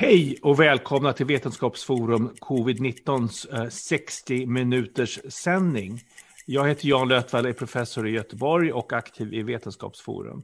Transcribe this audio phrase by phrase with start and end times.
[0.00, 6.00] Hej och välkomna till Vetenskapsforum Covid-19s 60 eh, minuters sändning.
[6.46, 10.42] Jag heter Jan Lötvall, är professor i Göteborg och aktiv i Vetenskapsforum.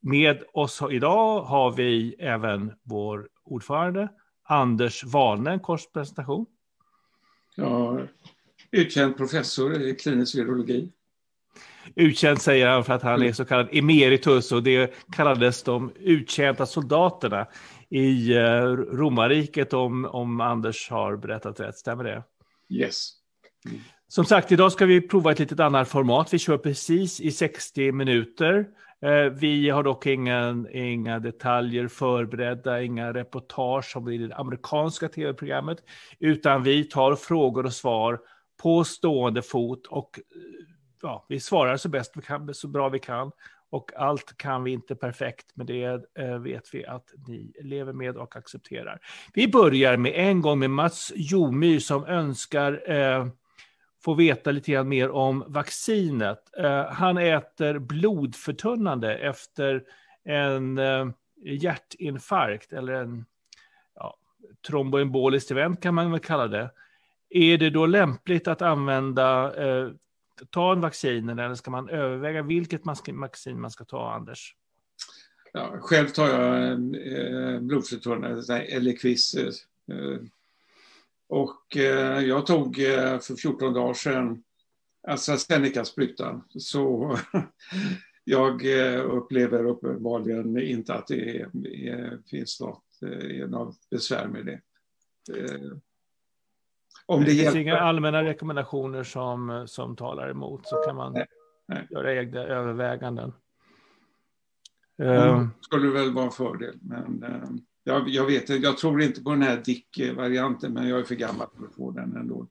[0.00, 4.08] Med oss idag har vi även vår ordförande
[4.42, 6.46] Anders Wahlne, en kort presentation.
[7.56, 7.98] Ja,
[8.70, 10.92] utkänd professor i klinisk virologi.
[11.94, 16.66] Utkänd säger han för att han är så kallad emeritus och det kallades de uttjänta
[16.66, 17.46] soldaterna
[17.94, 18.42] i eh,
[18.72, 21.76] romarriket om, om Anders har berättat rätt.
[21.76, 22.22] Stämmer det?
[22.68, 23.10] Yes.
[23.68, 23.80] Mm.
[24.08, 26.34] Som sagt, idag ska vi prova ett litet annat format.
[26.34, 28.66] Vi kör precis i 60 minuter.
[29.02, 35.78] Eh, vi har dock inga, inga detaljer förberedda, inga reportage som i det amerikanska tv-programmet,
[36.18, 38.20] utan vi tar frågor och svar
[38.62, 40.20] på stående fot och
[41.02, 43.30] ja, vi svarar så, bäst vi kan, så bra vi kan.
[43.74, 45.84] Och allt kan vi inte perfekt, men det
[46.18, 48.98] eh, vet vi att ni lever med och accepterar.
[49.32, 53.26] Vi börjar med en gång med Mats Jomyr som önskar eh,
[54.04, 56.38] få veta lite grann mer om vaccinet.
[56.58, 59.82] Eh, han äter blodförtunnande efter
[60.24, 61.06] en eh,
[61.44, 63.24] hjärtinfarkt eller en
[63.94, 64.16] ja,
[64.68, 66.70] tromboemboliskt event kan man väl kalla det.
[67.30, 69.88] Är det då lämpligt att använda eh,
[70.50, 74.56] ta en vaccin eller ska man överväga vilket vaccin man ska ta, Anders?
[75.52, 79.34] Ja, själv tar jag eh, blodförtunnande, Eliquis.
[79.34, 79.46] Eh,
[79.96, 80.20] eh,
[81.28, 84.42] och eh, jag tog eh, för 14 dagar sedan
[85.08, 86.42] AstraZeneca-sprutan.
[86.48, 87.16] Så
[88.24, 94.46] jag eh, upplever uppenbarligen inte att det är, är, finns något, eh, något besvär med
[94.46, 94.60] det.
[97.08, 101.12] Eh, om det, det finns inga allmänna rekommendationer som, som talar emot så kan man
[101.12, 101.26] nej,
[101.68, 101.86] nej.
[101.90, 103.32] göra egna överväganden.
[104.98, 106.78] Mm, skulle väl vara en fördel.
[106.80, 107.48] Men uh,
[107.84, 111.46] jag, jag, vet jag tror inte på den här Dick-varianten men jag är för gammal
[111.58, 112.46] för att få den ändå.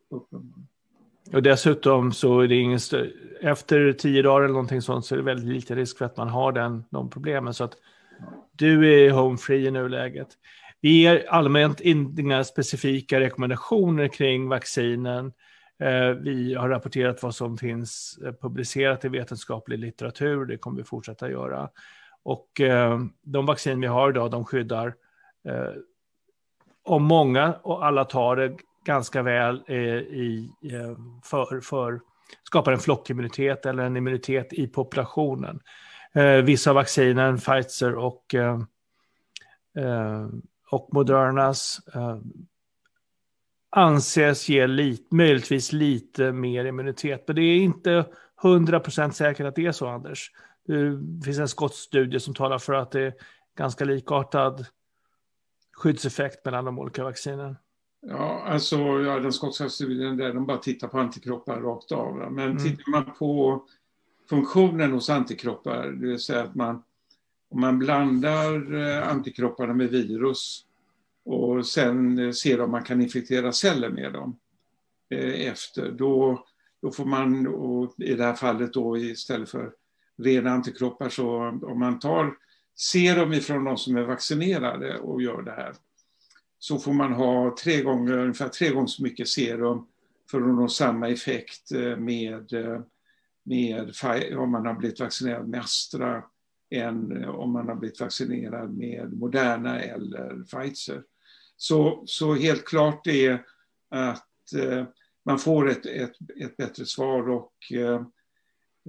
[1.34, 2.80] Och dessutom så är det ingen
[3.42, 6.30] efter tio dagar eller någonting sånt så är det väldigt liten risk för att man
[6.30, 7.54] har den, de problemen.
[7.54, 7.74] Så att
[8.52, 10.28] du är home free i nuläget.
[10.84, 15.34] Vi ger allmänt inga specifika rekommendationer kring vaccinen.
[15.80, 20.84] Eh, vi har rapporterat vad som finns eh, publicerat i vetenskaplig litteratur, det kommer vi
[20.84, 21.70] fortsätta göra.
[22.24, 24.96] Och eh, de vaccin vi har idag, de skyddar
[26.84, 30.50] om många och alla tar det ganska väl i,
[31.24, 32.02] för, för
[32.44, 35.60] skapar en flockimmunitet eller en immunitet i populationen.
[36.44, 38.36] Vissa av vaccinen, Pfizer och
[40.74, 42.18] och Modernas eh,
[43.70, 47.24] anses ge lit, möjligtvis lite mer immunitet.
[47.28, 48.06] Men det är inte
[48.42, 50.32] 100% säkert att det är så, Anders.
[50.66, 53.14] Det finns en skotsk studie som talar för att det är
[53.58, 54.66] ganska likartad
[55.74, 57.56] skyddseffekt mellan de olika vaccinen.
[58.02, 62.16] Ja, alltså ja, den skotska studien där de bara tittar på antikroppar rakt av.
[62.32, 62.58] Men mm.
[62.58, 63.64] tittar man på
[64.30, 66.84] funktionen hos antikroppar, det vill säga att man
[67.54, 70.66] om man blandar eh, antikropparna med virus
[71.26, 74.40] och sen eh, ser om man kan infektera celler med dem
[75.10, 76.46] eh, efter, då,
[76.82, 77.48] då får man,
[77.98, 79.72] i det här fallet då istället för
[80.18, 82.36] rena antikroppar, så om man tar
[82.76, 85.74] serum ifrån de som är vaccinerade och gör det här,
[86.60, 89.88] så får man ha tre gånger, ungefär tre gånger så mycket serum
[90.32, 92.52] för att nå samma effekt med,
[93.44, 93.94] med
[94.38, 96.24] om man har blivit vaccinerad med Astra
[96.74, 101.04] än eh, om man har blivit vaccinerad med Moderna eller Pfizer.
[101.58, 103.46] Så, så helt klart är
[103.90, 104.86] att eh,
[105.26, 108.02] man får ett, ett, ett bättre svar och eh,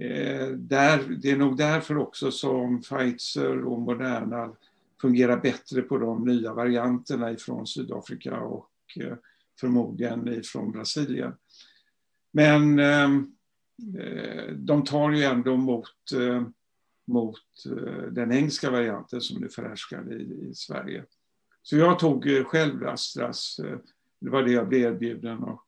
[0.07, 4.55] eh, där, det är nog därför också som Pfizer och Moderna
[5.01, 8.69] fungerar bättre på de nya varianterna ifrån Sydafrika och
[8.99, 9.17] eh,
[9.59, 11.33] förmodligen ifrån Brasilien.
[12.31, 13.31] Men ehm,
[13.99, 16.11] eh, de tar ju ändå mot
[17.07, 21.03] mot eh, den engelska varianten som nu förhärskar i, i Sverige.
[21.61, 23.77] Så jag tog eh, själv Astras, eh,
[24.19, 25.65] det var det jag blev erbjuden och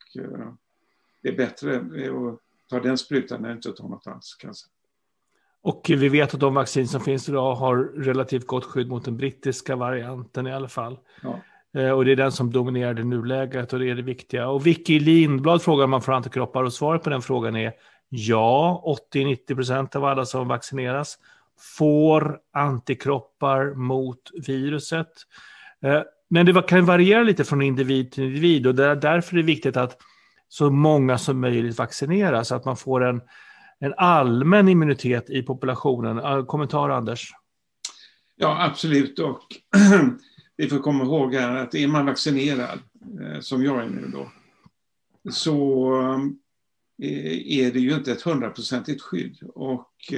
[1.21, 2.39] det är bättre att
[2.69, 4.53] ta den sprutan än inte att ta något alls kan
[5.61, 9.17] Och vi vet att de vaccin som finns idag har relativt gott skydd mot den
[9.17, 10.99] brittiska varianten i alla fall.
[11.21, 11.41] Ja.
[11.93, 14.49] Och det är den som dominerar i nuläget och det är det viktiga.
[14.49, 17.73] Och Vicky Lindblad frågar om man får antikroppar och svaret på den frågan är
[18.09, 18.83] Ja,
[19.13, 21.17] 80-90 procent av alla som vaccineras
[21.77, 25.11] får antikroppar mot viruset.
[25.83, 29.41] Eh, men det kan variera lite från individ till individ och det är därför det
[29.41, 29.97] är viktigt att
[30.49, 33.21] så många som möjligt vaccineras, så att man får en,
[33.79, 36.17] en allmän immunitet i populationen.
[36.17, 37.31] Eh, kommentar Anders?
[38.35, 39.19] Ja, absolut.
[39.19, 39.41] Och
[40.57, 42.79] vi får komma ihåg här att är man vaccinerad,
[43.21, 44.31] eh, som jag är nu då,
[45.31, 45.93] så
[46.97, 49.37] är det ju inte ett hundraprocentigt skydd.
[49.53, 50.13] Och,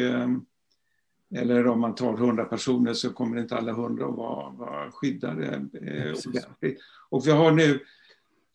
[1.35, 5.65] eller om man tar hundra personer så kommer inte alla hundra att vara, vara skyddade.
[7.09, 7.79] Och vi har nu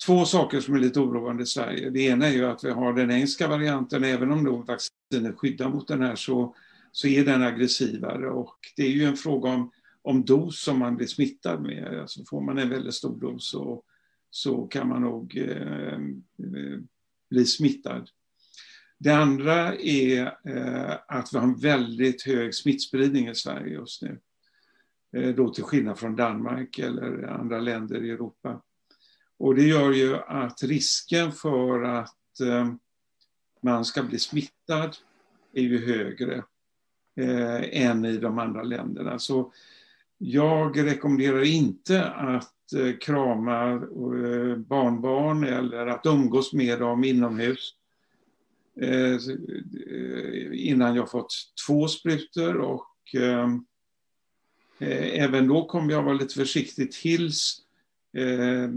[0.07, 1.91] två saker som är lite oroande i Sverige.
[1.91, 5.69] Det ena är ju att vi har den engelska varianten, även om då vaccinet skyddar
[5.69, 6.55] mot den här så,
[6.93, 9.71] så är den aggressivare och det är ju en fråga om,
[10.03, 12.01] om dos som man blir smittad med.
[12.01, 13.83] Alltså får man en väldigt stor dos så,
[14.31, 15.99] så kan man nog eh,
[17.35, 18.09] bli smittad.
[18.99, 24.21] Det andra är eh, att vi har en väldigt hög smittspridning i Sverige just nu.
[25.17, 28.63] Eh, då till skillnad från Danmark eller andra länder i Europa.
[29.39, 32.75] Och det gör ju att risken för att eh,
[33.61, 34.97] man ska bli smittad
[35.53, 36.45] är ju högre
[37.17, 39.19] än i de andra länderna.
[39.19, 39.53] Så
[40.27, 47.75] jag rekommenderar inte att eh, krama eh, barnbarn eller att umgås med dem inomhus
[48.81, 49.17] eh,
[50.53, 51.33] innan jag fått
[51.67, 52.91] två sprutor och
[54.79, 57.61] även då kommer jag vara lite försiktig tills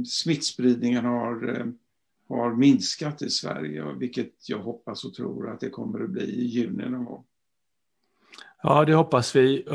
[0.07, 1.65] smittspridningen har,
[2.29, 6.45] har minskat i Sverige, vilket jag hoppas och tror att det kommer att bli i
[6.45, 7.23] juni någon gång.
[8.63, 9.65] Ja, det hoppas vi.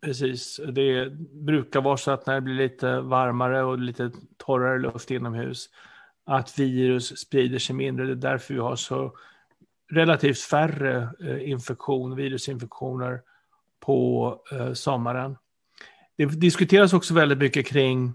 [0.00, 5.10] Precis, det brukar vara så att när det blir lite varmare och lite torrare luft
[5.10, 5.68] inomhus,
[6.24, 8.06] att virus sprider sig mindre.
[8.06, 9.16] Det är därför vi har så
[9.92, 13.20] relativt färre eh, infektion, virusinfektioner
[13.80, 15.36] på eh, sommaren.
[16.16, 18.12] Det diskuteras också väldigt mycket kring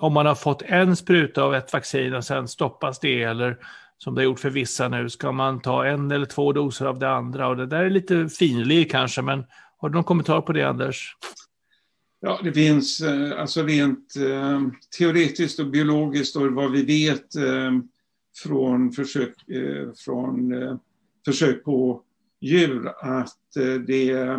[0.00, 3.58] om man har fått en spruta av ett vaccin och sen stoppas det eller
[3.98, 6.98] som det har gjort för vissa nu, ska man ta en eller två doser av
[6.98, 7.48] det andra?
[7.48, 9.44] Och det där är lite finlir kanske, men
[9.82, 11.16] har du någon kommentar på det Anders?
[12.20, 14.60] Ja, det finns eh, alltså rent eh,
[14.98, 17.72] teoretiskt och biologiskt och vad vi vet eh,
[18.42, 20.54] från försök, eh, från
[21.24, 22.02] försök på
[22.40, 23.38] djur att
[23.86, 24.38] det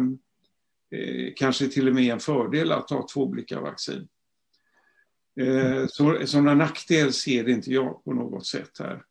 [1.35, 4.07] kanske till och med en fördel att ha två olika vaccin.
[5.87, 9.03] Så, sådana nackdel ser inte jag på något sätt här.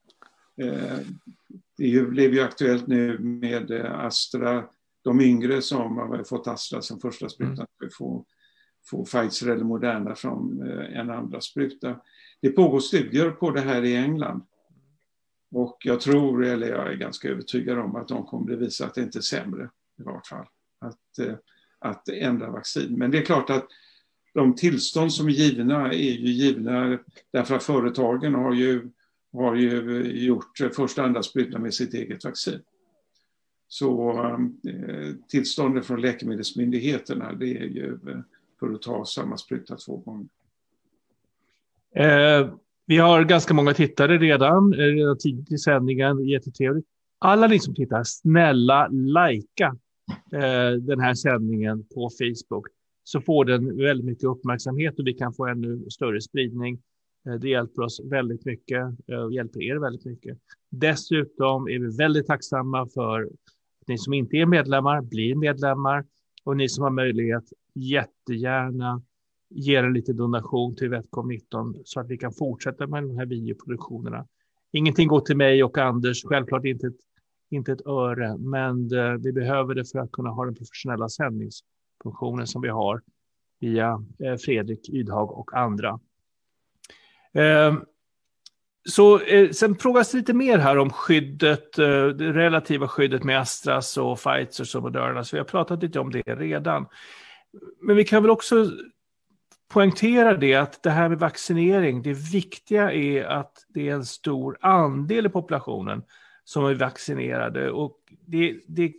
[1.76, 4.64] Det blev ju aktuellt nu med Astra,
[5.02, 7.90] de yngre som har fått Astra som första spruta, mm.
[7.99, 8.25] få,
[8.90, 10.62] få Pfizer eller Moderna som
[10.93, 12.00] en andra spruta.
[12.40, 14.43] Det pågår studier på det här i England.
[15.50, 18.94] Och jag tror, eller jag är ganska övertygad om att de kommer att visa att
[18.94, 20.46] det inte är sämre i vart fall.
[20.78, 21.38] Att
[21.82, 22.98] att ändra vaccin.
[22.98, 23.66] Men det är klart att
[24.34, 26.98] de tillstånd som är givna är ju givna
[27.32, 28.90] därför att företagen har ju,
[29.32, 32.60] har ju gjort första andra sprutan med sitt eget vaccin.
[33.72, 34.12] Så
[34.69, 38.19] eh, tillståndet från läkemedelsmyndigheterna det är ju eh,
[38.60, 40.26] för att ta samma spruta två gånger.
[41.94, 42.54] Eh,
[42.86, 46.86] vi har ganska många tittare redan, eh, redan tidigt i sändningen, jättetrevligt.
[47.19, 49.76] Alla ni som tittar, snälla lajka
[50.32, 52.66] Eh, den här sändningen på Facebook
[53.04, 56.78] så får den väldigt mycket uppmärksamhet och vi kan få ännu större spridning.
[57.26, 58.86] Eh, det hjälper oss väldigt mycket
[59.24, 60.38] och hjälper er väldigt mycket.
[60.70, 63.30] Dessutom är vi väldigt tacksamma för
[63.87, 66.05] ni som inte är medlemmar blir medlemmar
[66.44, 67.44] och ni som har möjlighet
[67.75, 69.02] jättegärna
[69.50, 73.27] ger en liten donation till Vetcom 19 så att vi kan fortsätta med de här
[73.27, 74.27] videoproduktionerna.
[74.72, 76.96] Ingenting går till mig och Anders, självklart inte ett
[77.53, 82.46] inte ett öre, men eh, vi behöver det för att kunna ha den professionella sändningsfunktionen
[82.46, 83.03] som vi har
[83.60, 86.01] via eh, Fredrik Ydhag och andra.
[87.32, 87.74] Eh,
[88.84, 93.41] så eh, sen frågas det lite mer här om skyddet, eh, det relativa skyddet med
[93.41, 96.86] Astras och Pfizers och Moderna, så vi har pratat lite om det redan.
[97.81, 98.70] Men vi kan väl också
[99.69, 104.58] poängtera det att det här med vaccinering, det viktiga är att det är en stor
[104.60, 106.03] andel i populationen
[106.44, 107.70] som är vaccinerade.
[107.70, 108.93] Och det, det,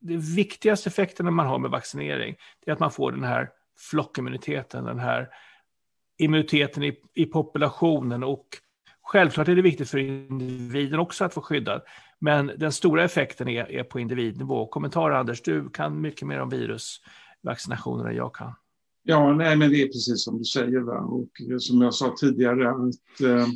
[0.00, 2.36] det viktigaste effekterna man har med vaccinering
[2.66, 3.50] är att man får den här
[3.90, 5.28] flockimmuniteten, den här
[6.18, 8.24] immuniteten i, i populationen.
[8.24, 8.46] Och
[9.06, 11.82] självklart är det viktigt för individen också att få skyddad.
[12.18, 14.66] Men den stora effekten är, är på individnivå.
[14.66, 18.52] Kommentar Anders, du kan mycket mer om virusvaccinationer än jag kan.
[19.02, 20.80] Ja, nej, men det är precis som du säger.
[20.80, 20.98] Va?
[20.98, 21.28] Och
[21.60, 23.46] som jag sa tidigare, att eh,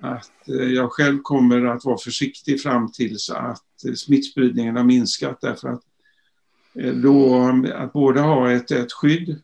[0.00, 5.68] att eh, jag själv kommer att vara försiktig fram tills att smittspridningen har minskat därför
[5.68, 5.82] att
[6.74, 7.44] eh, då,
[7.74, 9.40] att både ha ett, ett skydd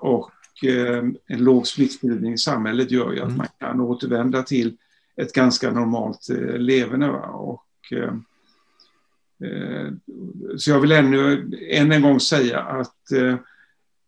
[0.00, 0.30] och
[0.62, 3.36] en låg smittspridning i samhället gör ju att mm.
[3.36, 4.76] man kan återvända till
[5.16, 7.10] ett ganska normalt leverne.
[7.10, 7.66] Och,
[10.58, 13.12] så jag vill ännu än en gång säga att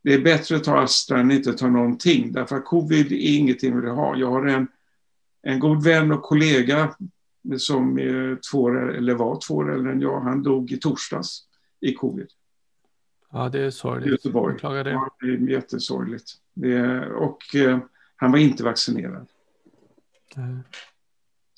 [0.02, 3.74] det är bättre att ta Astra än inte ta någonting, därför att covid är ingenting
[3.74, 4.16] vi vill ha.
[4.16, 4.68] Jag har en,
[5.42, 6.94] en god vän och kollega
[7.58, 11.42] som är två eller var två år äldre än jag, han dog i torsdags
[11.80, 12.28] i covid.
[13.32, 14.10] Ja, det är sorgligt.
[14.12, 14.84] Göteborg.
[14.84, 14.90] det.
[14.90, 16.30] Ja, det är jättesorgligt.
[16.54, 17.78] Det, och eh,
[18.16, 19.26] han var inte vaccinerad.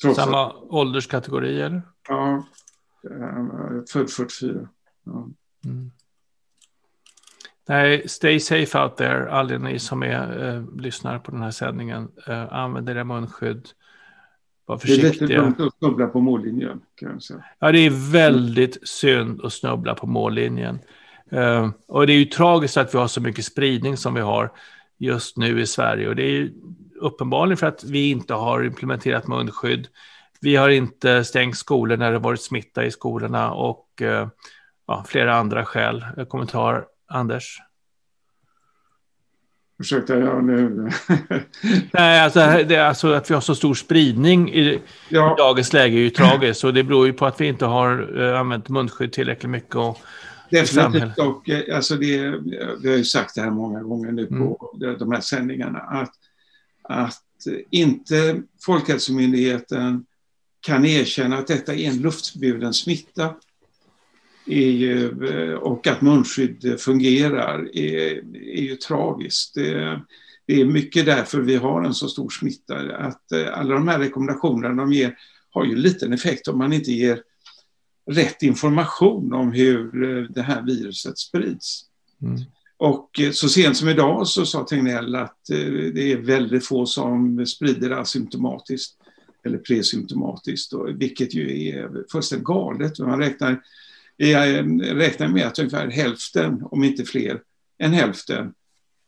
[0.02, 1.82] Trots Samma att, ålderskategori eller?
[2.08, 2.44] Ja,
[3.92, 4.68] född 44.
[5.04, 5.28] Ja.
[5.64, 5.90] Mm.
[7.68, 12.08] Nej, stay safe out there, alla ni som är, eh, lyssnar på den här sändningen.
[12.26, 13.68] Eh, använd era munskydd.
[14.66, 15.10] Var försiktiga.
[15.10, 16.80] Det är lite dumt att snubbla på mållinjen.
[16.94, 17.44] Kan jag säga.
[17.58, 20.78] Ja, det är väldigt synd att snubbla på mållinjen.
[21.30, 24.52] Eh, och det är ju tragiskt att vi har så mycket spridning som vi har
[24.98, 26.08] just nu i Sverige.
[26.08, 26.50] Och det är
[27.00, 29.88] uppenbarligen för att vi inte har implementerat munskydd.
[30.40, 34.28] Vi har inte stängt skolor när det varit smitta i skolorna och eh,
[34.86, 36.04] ja, flera andra skäl.
[36.28, 37.60] Kommentar, Anders?
[39.78, 40.70] Ursäkta, jag nu...
[41.92, 45.34] Nej, alltså, det, alltså att vi har så stor spridning i, ja.
[45.34, 46.64] i dagens läge är ju tragiskt.
[46.64, 49.74] Och det beror ju på att vi inte har uh, använt munskydd tillräckligt mycket.
[49.74, 49.98] Och,
[50.60, 51.18] Definitivt.
[51.18, 52.30] Och, eh, alltså det,
[52.82, 54.98] vi har ju sagt det här många gånger nu på mm.
[54.98, 55.78] de här sändningarna.
[55.78, 56.12] Att,
[56.82, 57.22] att
[57.70, 60.06] inte Folkhälsomyndigheten
[60.60, 63.34] kan erkänna att detta är en luftburen smitta
[64.46, 69.54] ju, eh, och att munskydd fungerar är, är ju tragiskt.
[69.54, 70.00] Det,
[70.46, 72.96] det, är mycket därför vi har en så stor smitta.
[72.96, 75.18] Att eh, alla de här rekommendationerna de ger
[75.50, 77.20] har ju liten effekt om man inte ger
[78.10, 81.84] rätt information om hur eh, det här viruset sprids.
[82.22, 82.40] Mm.
[82.76, 85.38] Och så sent som idag så sa Tegnell att
[85.94, 88.96] det är väldigt få som sprider asymptomatiskt
[89.44, 92.98] eller presymptomatiskt, vilket ju är fullständigt galet.
[92.98, 93.62] Man räknar
[94.94, 97.40] räknar med att ungefär hälften, om inte fler
[97.78, 98.52] än hälften,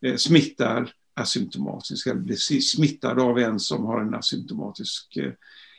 [0.06, 5.32] eh, smittar asymptomatiskt eller blir smittade av en som har en asymptomatisk eh,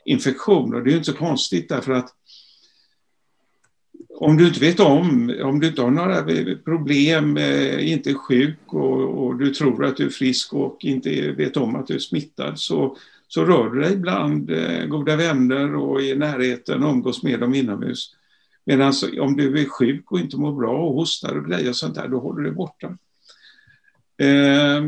[0.06, 0.74] infektion.
[0.74, 2.10] Och det är inte så konstigt därför att
[4.20, 6.24] om du inte vet om, om du inte har några
[6.64, 11.32] problem, eh, inte är sjuk och, och, du tror att du är frisk och inte
[11.32, 12.98] vet om att du är smittad så,
[13.28, 17.56] så rör du dig bland eh, goda vänner och i närheten och umgås med dem
[17.56, 18.16] inomhus.
[18.66, 21.96] Medan om du är sjuk och inte mår bra och hostar och grejer och sånt
[21.96, 22.88] där, då håller du dig borta.
[24.18, 24.84] Eh,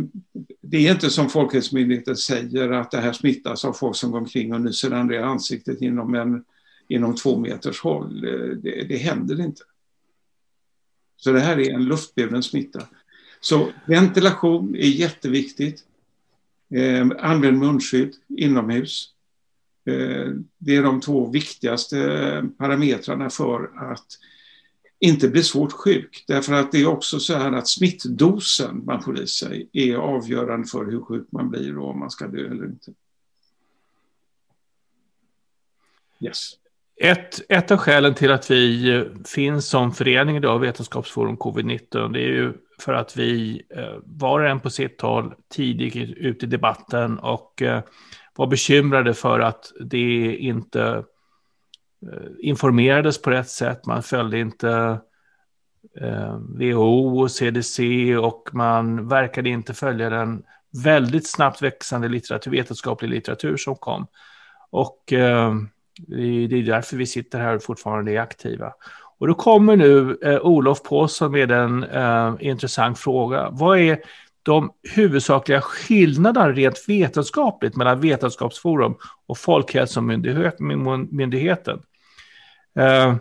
[0.62, 4.53] det är inte som Folkhälsomyndigheten säger att det här smittas av folk som går omkring
[4.53, 6.43] och nyser andra i ansiktet inom, en,
[6.89, 8.22] inom två meters håll.
[8.62, 9.63] Det, det händer inte.
[11.17, 12.88] Så det här är en luftburen smitta.
[13.41, 15.84] Så ventilation är jätteviktigt.
[16.69, 19.13] Eh, använd munskydd inomhus.
[19.86, 24.08] Eh, det är de två viktigaste eh, parametrarna för att
[25.00, 26.24] inte bli svårt sjuk.
[26.27, 30.67] Därför att det är också så här att smittdosen man får i sig är avgörande
[30.67, 32.91] för hur sjuk man blir och om man ska dö eller inte.
[36.19, 36.53] Yes.
[37.01, 42.27] Ett, ett av skälen till att vi finns som förening idag, Vetenskapsforum covid-19, det är
[42.27, 47.20] ju för att vi eh, var och en på sitt håll tidigt ut i debatten
[47.20, 47.82] och eh,
[48.36, 51.03] var bekymrade för att det inte
[52.12, 53.86] eh, informerades på rätt sätt.
[53.86, 55.00] Man följde inte
[56.60, 60.44] WHO och CDC och man verkade inte följa den
[60.84, 64.08] väldigt snabbt växande litteratur, vetenskaplig litteratur som kom.
[64.70, 65.13] Och
[66.08, 68.74] det är därför vi sitter här och fortfarande är aktiva.
[69.20, 73.50] Och då kommer nu eh, Olof Påsson med en eh, intressant fråga.
[73.51, 74.00] Vad är
[74.44, 78.96] de huvudsakliga skillnaderna rent vetenskapligt mellan Vetenskapsforum
[79.27, 81.82] och Folkhälsomyndigheten.
[82.79, 83.15] Eh,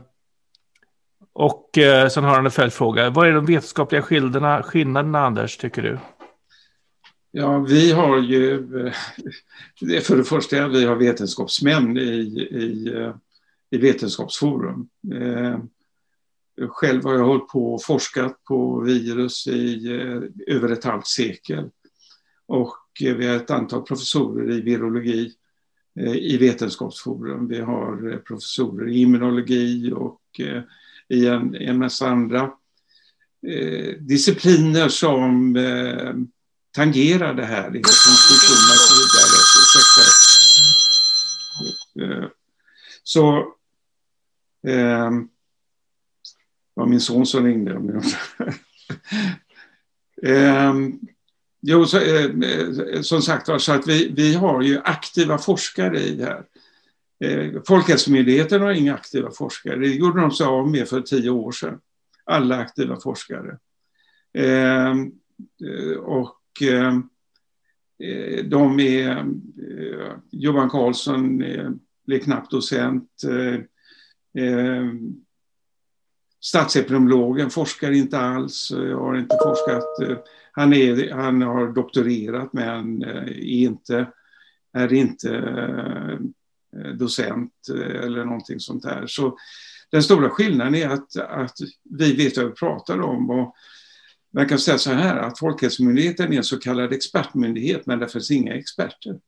[1.33, 3.11] och eh, sen har han en följdfråga.
[3.11, 5.99] Vad är de vetenskapliga skillnaderna, skillnaderna, Anders, tycker du?
[7.39, 8.55] Ja, vi har ju,
[8.87, 12.01] eh, för det första, vi har vetenskapsmän i,
[12.51, 13.15] i, eh,
[13.71, 14.89] i Vetenskapsforum.
[15.15, 15.59] Eh,
[16.69, 21.71] själv har jag hållit på och forskat på virus i eh, över ett halvt sekel.
[22.47, 25.33] Och eh, vi har ett antal professorer i virologi
[26.15, 27.49] i Vetenskapsforum.
[27.49, 30.21] Vi har professorer i immunologi och
[31.09, 32.51] i en, en massa andra
[33.99, 35.57] discipliner som
[36.79, 39.37] tangerar det här, infektionssjukdomar och så vidare.
[42.23, 42.29] Eh,
[43.03, 43.55] så
[44.67, 45.29] ehm,
[46.75, 47.73] Så var min son som ringde.
[50.23, 50.75] eh,
[51.61, 52.31] jo, så, eh,
[53.03, 56.45] som sagt var, så att vi, vi har ju aktiva forskare i det här.
[57.25, 59.77] Eh, Folkhälsomyndigheten har inga aktiva forskare.
[59.77, 61.81] Det gjorde de sig av med för tio år sedan.
[62.25, 63.59] Alla aktiva forskare.
[64.35, 65.13] Ehm,
[65.65, 66.95] eh, och Eh,
[68.09, 71.39] eh, de är, eh, Johan Karlsson
[72.07, 73.11] blev knappt docent.
[76.41, 79.85] Statsepidemiologen forskar inte alls, har inte forskat.
[80.53, 84.07] Han, är, han har doktorerat men är inte,
[84.73, 86.19] är inte
[86.95, 87.53] docent
[88.05, 89.07] eller någonting sånt där.
[89.07, 89.39] Så
[89.91, 91.57] den stora skillnaden är att, att
[91.91, 93.31] vi vet vad vi pratar om.
[93.31, 93.55] Och
[94.31, 98.31] man kan säga så här att Folkhälsomyndigheten är en så kallad expertmyndighet men det finns
[98.31, 99.19] inga experter.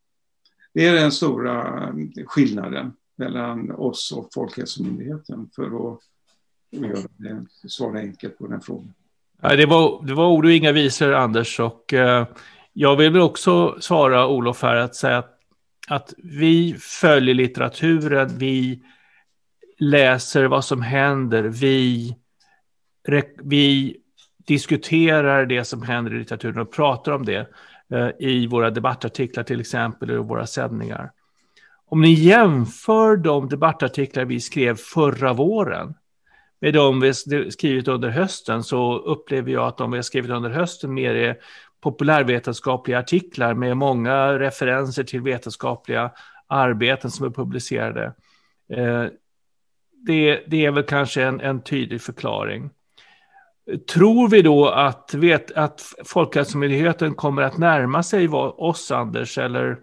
[0.75, 6.01] Det är den stora eh, skillnaden mellan oss och Folkhälsomyndigheten för att
[6.71, 8.95] göra det, svara enkelt på den frågan.
[9.41, 11.61] Det, var, det var ord och inga visor, Anders.
[11.61, 12.27] Och, eh,
[12.73, 15.39] jag vill väl också svara Olof här att säga att,
[15.89, 18.83] att vi följer litteraturen, vi
[19.79, 22.15] läser vad som händer, vi,
[23.43, 24.00] vi
[24.47, 27.51] diskuterar det som händer i litteraturen och pratar om det
[27.93, 31.11] eh, i våra debattartiklar till exempel, och våra sändningar.
[31.87, 35.95] Om ni jämför de debattartiklar vi skrev förra våren
[36.61, 37.15] med de vi
[37.51, 41.39] skrivit under hösten så upplever jag att de vi har skrivit under hösten mer är
[41.81, 46.11] populärvetenskapliga artiklar med många referenser till vetenskapliga
[46.47, 48.05] arbeten som är publicerade.
[48.73, 49.05] Eh,
[50.07, 52.71] det, det är väl kanske en, en tydlig förklaring.
[53.77, 59.79] Tror vi då att, vet, att Folkhälsomyndigheten kommer att närma sig oss, Anders, eller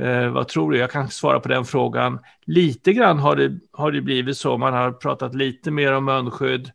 [0.00, 0.78] eh, vad tror du?
[0.78, 2.18] Jag kan svara på den frågan.
[2.46, 6.70] Lite grann har det, har det blivit så, man har pratat lite mer om munskydd,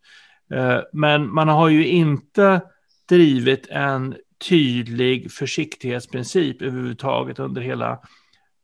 [0.53, 2.61] eh, men man har ju inte
[3.09, 4.15] drivit en
[4.49, 7.99] tydlig försiktighetsprincip överhuvudtaget under hela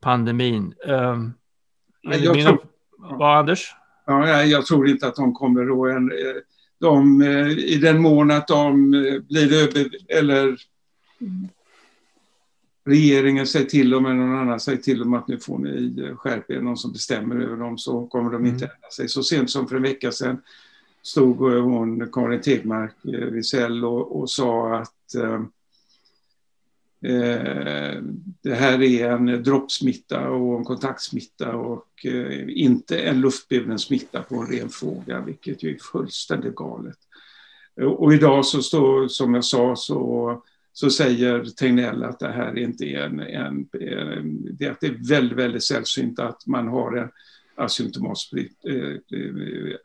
[0.02, 0.74] pandemin.
[0.88, 1.18] Eh,
[2.02, 2.74] jag tror...
[2.98, 3.76] Vad, Anders?
[4.06, 6.12] Ja, jag tror inte att de kommer då en,
[6.84, 10.58] de, eh, i den mån att de eh, blir över, eller
[12.86, 16.16] regeringen säger till dem eller någon annan säger till dem att nu får ni eh,
[16.16, 18.76] skärpa er, någon som bestämmer över dem så kommer de inte mm.
[18.76, 19.10] ändra sig.
[19.10, 20.42] Så sent som för en vecka sedan
[21.04, 22.94] stod hon, Karin Tegmark
[23.32, 25.16] Wisell och, och sa att
[27.06, 28.02] Eh,
[28.42, 34.36] det här är en droppsmitta och en kontaktsmitta och eh, inte en luftburen smitta på
[34.36, 36.98] en ren fråga, vilket ju är fullständigt galet.
[37.82, 42.86] Och idag så står, som jag sa, så, så säger Tegnell att det här inte
[42.86, 47.10] är en, en, en det, är väldigt, väldigt sällsynt att man har en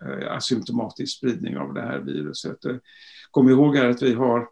[0.02, 2.58] eh, asymptomatisk, spridning av det här viruset.
[3.30, 4.48] Kom ihåg här att vi har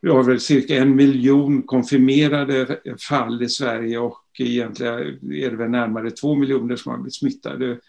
[0.00, 4.92] vi har väl cirka en miljon konfirmerade fall i Sverige och egentligen
[5.32, 7.80] är det väl närmare två miljoner som har blivit smittade.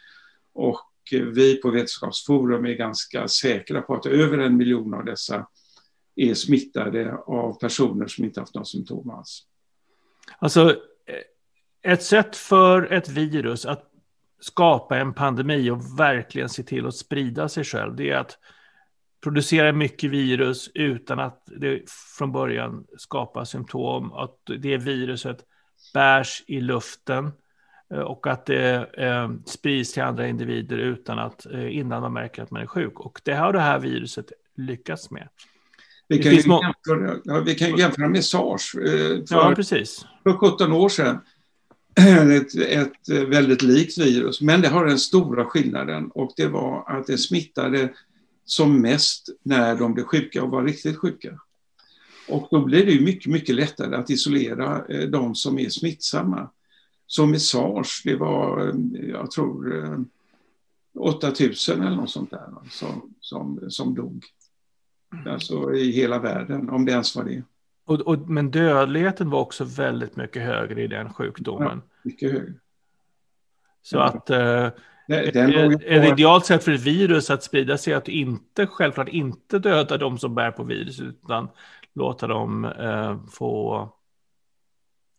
[0.54, 5.48] Och vi på Vetenskapsforum är ganska säkra på att över en miljon av dessa
[6.16, 9.44] är smittade av personer som inte haft några symptom alls.
[10.40, 10.76] Alltså,
[11.82, 13.84] ett sätt för ett virus att
[14.40, 18.38] skapa en pandemi och verkligen se till att sprida sig själv, det är att
[19.28, 21.82] producerar mycket virus utan att det
[22.18, 24.14] från början skapar symptom.
[24.14, 25.38] Att det viruset
[25.94, 27.32] bärs i luften
[27.94, 32.44] eh, och att det eh, sprids till andra individer utan att eh, innan man märker
[32.44, 33.00] att man är sjuk.
[33.00, 35.30] Och det har det här viruset lyckats med.
[36.08, 38.72] Vi kan, ju jämföra, ja, vi kan jämföra med sars.
[38.72, 40.06] För, ja, precis.
[40.24, 41.20] För 17 år sedan.
[42.32, 47.08] Ett, ett väldigt likt virus, men det har den stora skillnaden och det var att
[47.08, 47.90] det smittade
[48.48, 51.40] som mest när de blev sjuka och var riktigt sjuka.
[52.30, 56.50] Och då blir det ju mycket, mycket lättare att isolera eh, de som är smittsamma.
[57.08, 58.76] Som med sars, det var, eh,
[59.10, 60.06] jag tror,
[61.00, 64.26] 8000 eh, eller något sånt där som, som, som dog.
[65.26, 67.44] Alltså i hela världen, om det ens var det.
[67.86, 71.82] Och, och, men dödligheten var också väldigt mycket högre i den sjukdomen.
[71.86, 72.54] Ja, mycket högre.
[73.82, 74.04] Så ja.
[74.04, 74.70] att eh,
[75.08, 79.98] ett idealt sätt för ett virus att sprida sig är att inte, självklart inte döda
[79.98, 81.50] de som bär på viruset, utan
[81.94, 83.90] låta dem eh, få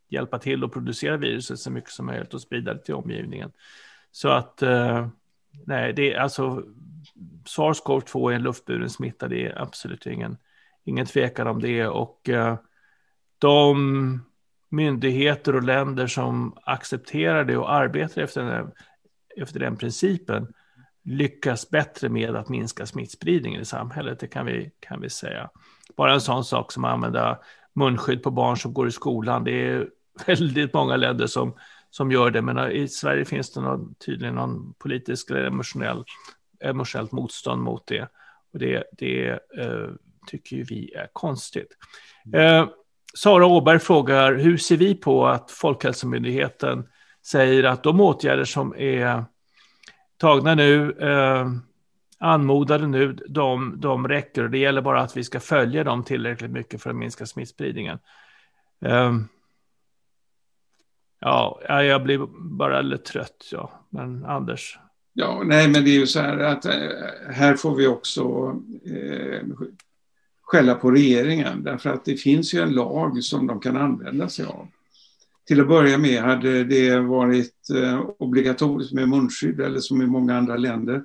[0.09, 3.53] hjälpa till att producera viruset så mycket som möjligt och sprida det till omgivningen.
[4.11, 5.09] Så att, eh,
[5.67, 6.63] nej, det är alltså,
[7.45, 10.37] SARS-CoV-2 är en luftburen smitta, det är absolut ingen,
[10.85, 11.87] ingen tvekan om det.
[11.87, 12.59] Och eh,
[13.39, 14.25] de
[14.69, 18.67] myndigheter och länder som accepterar det och arbetar efter den här
[19.43, 20.55] efter den principen
[21.05, 25.51] lyckas bättre med att minska smittspridningen i samhället, det kan vi, kan vi säga.
[25.97, 27.39] Bara en sån sak som att använda
[27.75, 29.89] munskydd på barn som går i skolan, det är
[30.27, 31.55] väldigt många länder som,
[31.91, 36.05] som gör det, men i Sverige finns det någon, tydligen någon politisk eller emotionell,
[36.61, 38.09] emotionellt motstånd mot det.
[38.53, 39.89] Och det, det eh,
[40.27, 41.77] tycker ju vi är konstigt.
[42.35, 42.69] Eh,
[43.15, 46.85] Sara Åberg frågar, hur ser vi på att Folkhälsomyndigheten
[47.31, 49.25] säger att de åtgärder som är
[50.17, 51.47] tagna nu, eh,
[52.19, 56.83] anmodade nu, de, de räcker det gäller bara att vi ska följa dem tillräckligt mycket
[56.83, 57.99] för att minska smittspridningen.
[58.85, 59.15] Eh,
[61.21, 63.73] ja, jag blir bara lite trött, ja.
[63.91, 64.79] Men Anders?
[65.13, 66.73] Ja, nej, men det är ju så här att eh,
[67.31, 68.23] här får vi också
[68.85, 69.47] eh,
[70.43, 74.47] skälla på regeringen därför att det finns ju en lag som de kan använda sig
[74.47, 74.69] av.
[75.49, 80.37] Till att börja med hade det varit eh, obligatoriskt med munskydd eller som i många
[80.37, 81.03] andra länder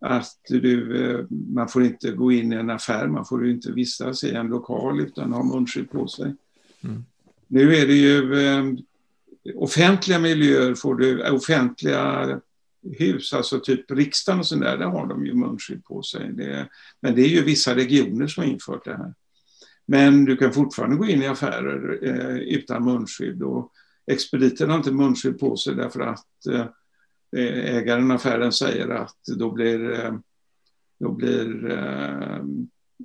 [0.00, 4.24] att du, eh, man får inte gå in i en affär, man får inte vistas
[4.24, 6.34] i en lokal utan ha munskydd på sig.
[6.84, 7.04] Mm.
[7.46, 8.64] Nu är det ju eh,
[9.54, 12.40] offentliga miljöer, får du, offentliga
[12.98, 16.32] hus, alltså typ riksdagen och sådär, där har de ju munskydd på sig.
[16.32, 16.68] Det,
[17.00, 19.14] men det är ju vissa regioner som har infört det här.
[19.86, 23.72] Men du kan fortfarande gå in i affärer eh, utan munskydd och
[24.06, 26.66] expediten har inte munskydd på sig därför att eh,
[27.36, 30.14] eh ägaren affären säger att då blir, eh,
[31.00, 32.44] då blir eh,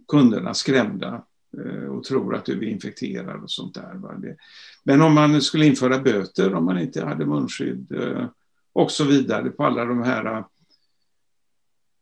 [0.07, 1.25] kunderna skrämda
[1.57, 3.99] eh, och tror att du är infekterad och sånt där.
[4.83, 8.25] Men om man skulle införa böter om man inte hade munskydd eh,
[8.73, 10.43] och så vidare på alla de här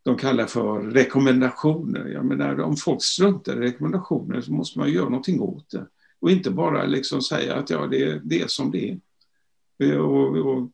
[0.04, 2.06] de kallar för rekommendationer.
[2.06, 5.88] Jag menar, om folk struntar i rekommendationer så måste man göra någonting åt det.
[6.20, 9.00] Och inte bara liksom säga att ja, det, det är som det är.
[9.84, 10.70] Eh, och, och,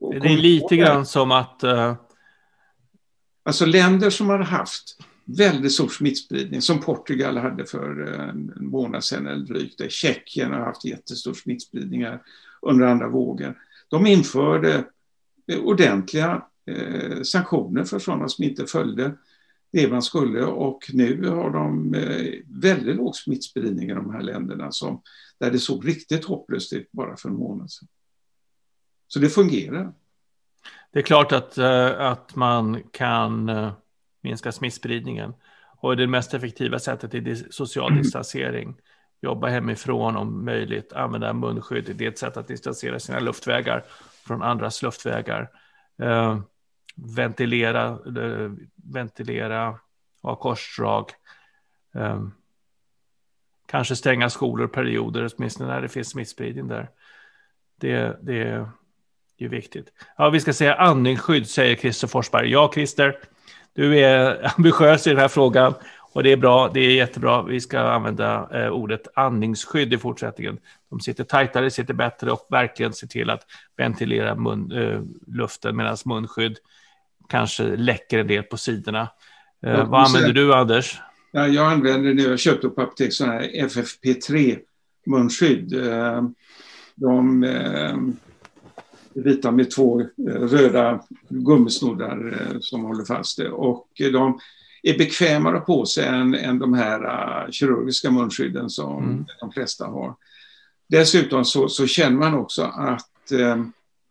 [0.00, 1.60] och det är lite grann som att...
[1.64, 1.94] Uh...
[3.42, 9.04] Alltså länder som har haft väldigt stor smittspridning, som Portugal hade för eh, en månad
[9.04, 9.92] sedan eller drygt.
[9.92, 12.06] Tjeckien har haft jättestor smittspridning
[12.62, 13.54] under andra vågen.
[13.88, 14.84] De införde
[15.62, 19.14] ordentliga eh, sanktioner för sådana som inte följde
[19.72, 24.72] det man skulle och nu har de eh, väldigt låg smittspridning i de här länderna
[24.72, 25.02] som,
[25.38, 27.88] där det såg riktigt hopplöst ut bara för en månad sedan.
[29.08, 29.92] Så det fungerar.
[30.92, 33.72] Det är klart att, eh, att man kan eh,
[34.22, 35.34] minska smittspridningen
[35.78, 38.02] och det mest effektiva sättet är social mm.
[38.02, 38.74] distansering.
[39.22, 41.96] Jobba hemifrån om möjligt, använda munskydd.
[41.96, 43.84] Det är ett sätt att distansera sina luftvägar
[44.26, 45.50] från andras luftvägar.
[46.96, 49.78] Ventilera, eh, ventilera,
[50.22, 51.10] ha korsdrag.
[51.92, 52.34] Um,
[53.66, 56.90] kanske stänga skolor perioder, åtminstone när det finns smittspridning där.
[57.80, 58.68] Det, det är
[59.38, 59.92] ju viktigt.
[60.16, 62.50] Ja, vi ska säga andningsskydd, säger Christer Forsberg.
[62.50, 63.18] Ja, Christer,
[63.72, 65.74] du är ambitiös i den här frågan.
[66.12, 67.42] Och det är bra, det är jättebra.
[67.42, 70.58] Vi ska använda eh, ordet andningsskydd i fortsättningen.
[70.90, 73.42] De sitter tajtare, sitter bättre och verkligen ser till att
[73.76, 76.58] ventilera mun, eh, luften medan munskydd
[77.28, 79.08] kanske läcker en del på sidorna.
[79.60, 81.00] Ja, vad använder du, Anders?
[81.32, 84.58] Ja, jag använder nu, jag köpte på apotek sådana här FFP3
[85.06, 85.72] munskydd.
[85.72, 86.22] Eh,
[86.94, 87.44] de
[89.14, 93.48] vita med två röda gummisnoddar som håller fast det.
[93.48, 94.38] Och de
[94.82, 99.24] är bekvämare på sig än, än de här kirurgiska munskydden som mm.
[99.40, 100.14] de flesta har.
[100.88, 103.64] Dessutom så, så känner man också att, uh,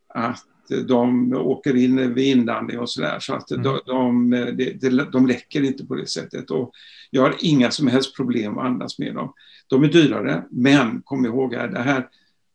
[0.08, 0.46] att
[0.88, 3.64] de åker in vid inandning och sådär så att mm.
[3.64, 6.52] de, de, de, de läcker inte på det sättet.
[6.52, 6.72] Och
[7.10, 9.34] jag har inga som helst problem att andas med dem.
[9.68, 12.08] De är dyrare, men kom ihåg här, det här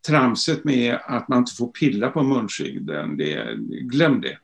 [0.06, 4.38] tramset med att man inte får pilla på munskydden, det, glöm det.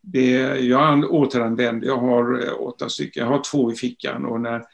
[0.00, 4.64] Det, jag återanvänder, jag har eh, åtta stycken, jag har två i fickan och, när,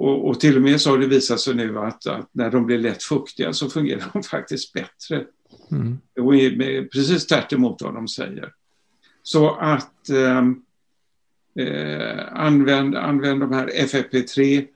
[0.00, 2.66] och, och till och med så har det visat sig nu att, att, när de
[2.66, 5.24] blir lätt fuktiga så fungerar de faktiskt bättre.
[5.70, 5.98] Mm.
[6.20, 8.52] Och är precis tvärt emot vad de säger.
[9.22, 10.62] Så att ehm,
[11.58, 14.66] eh, använd, använd de här FFP3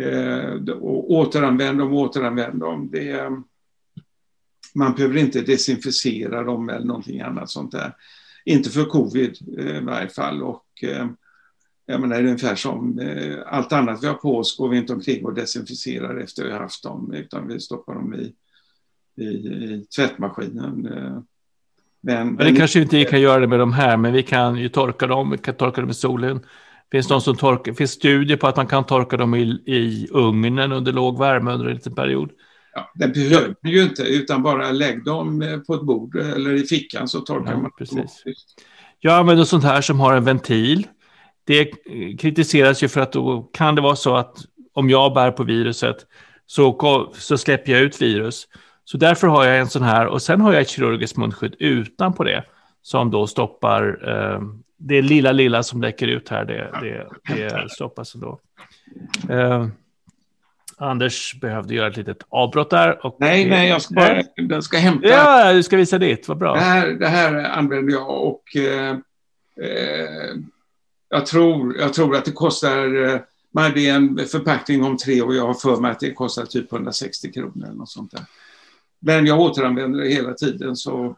[0.00, 2.88] eh, och återanvänd dem, återanvänd dem.
[2.92, 3.30] Det,
[4.74, 7.94] man behöver inte desinficera dem eller någonting annat sånt där.
[8.44, 10.42] Inte för covid eh, i varje fall.
[10.42, 11.06] Och, eh,
[11.88, 14.76] jag menar, det är ungefär som eh, allt annat vi har på oss går vi
[14.76, 18.32] inte omkring och desinficerar efter vi har haft dem utan vi stoppar dem i,
[19.22, 20.88] i, i tvättmaskinen.
[22.00, 24.56] Men, men det kanske inte vi kan göra det med de här, men vi kan
[24.56, 26.40] ju torka dem, vi kan torka dem i solen.
[26.92, 30.72] Finns det som torkar, finns studier på att man kan torka dem i, i ugnen
[30.72, 32.30] under låg värme under en liten period?
[32.74, 36.52] Ja, det behöver man ju inte, utan bara lägg dem eh, på ett bord eller
[36.52, 37.70] i fickan så torkar ja, man.
[37.78, 38.24] Precis.
[39.00, 40.86] Jag använder sånt här som har en ventil.
[41.48, 41.70] Det
[42.18, 44.36] kritiseras ju för att då kan det vara så att
[44.72, 45.96] om jag bär på viruset
[46.46, 48.48] så, så släpper jag ut virus.
[48.84, 52.12] Så därför har jag en sån här och sen har jag ett kirurgiskt munskydd utan
[52.12, 52.44] på det
[52.82, 54.40] som då stoppar eh,
[54.76, 56.44] det lilla, lilla som läcker ut här.
[56.44, 58.40] Det, det, det stoppas ändå.
[59.30, 59.66] Uh,
[60.76, 63.06] Anders behövde göra ett litet avbrott där.
[63.06, 65.08] Och, nej, nej, jag ska bara den ska hämta.
[65.08, 66.54] Ja, du ska visa ditt, vad bra.
[66.54, 70.36] Det här, det här använder jag och eh, eh,
[71.08, 75.34] jag, tror, jag tror att det kostar, eh, man är en förpackning om tre och
[75.34, 78.22] jag har för mig att det kostar typ 160 kronor eller något sånt där.
[79.00, 81.16] Men jag återanvänder det hela tiden så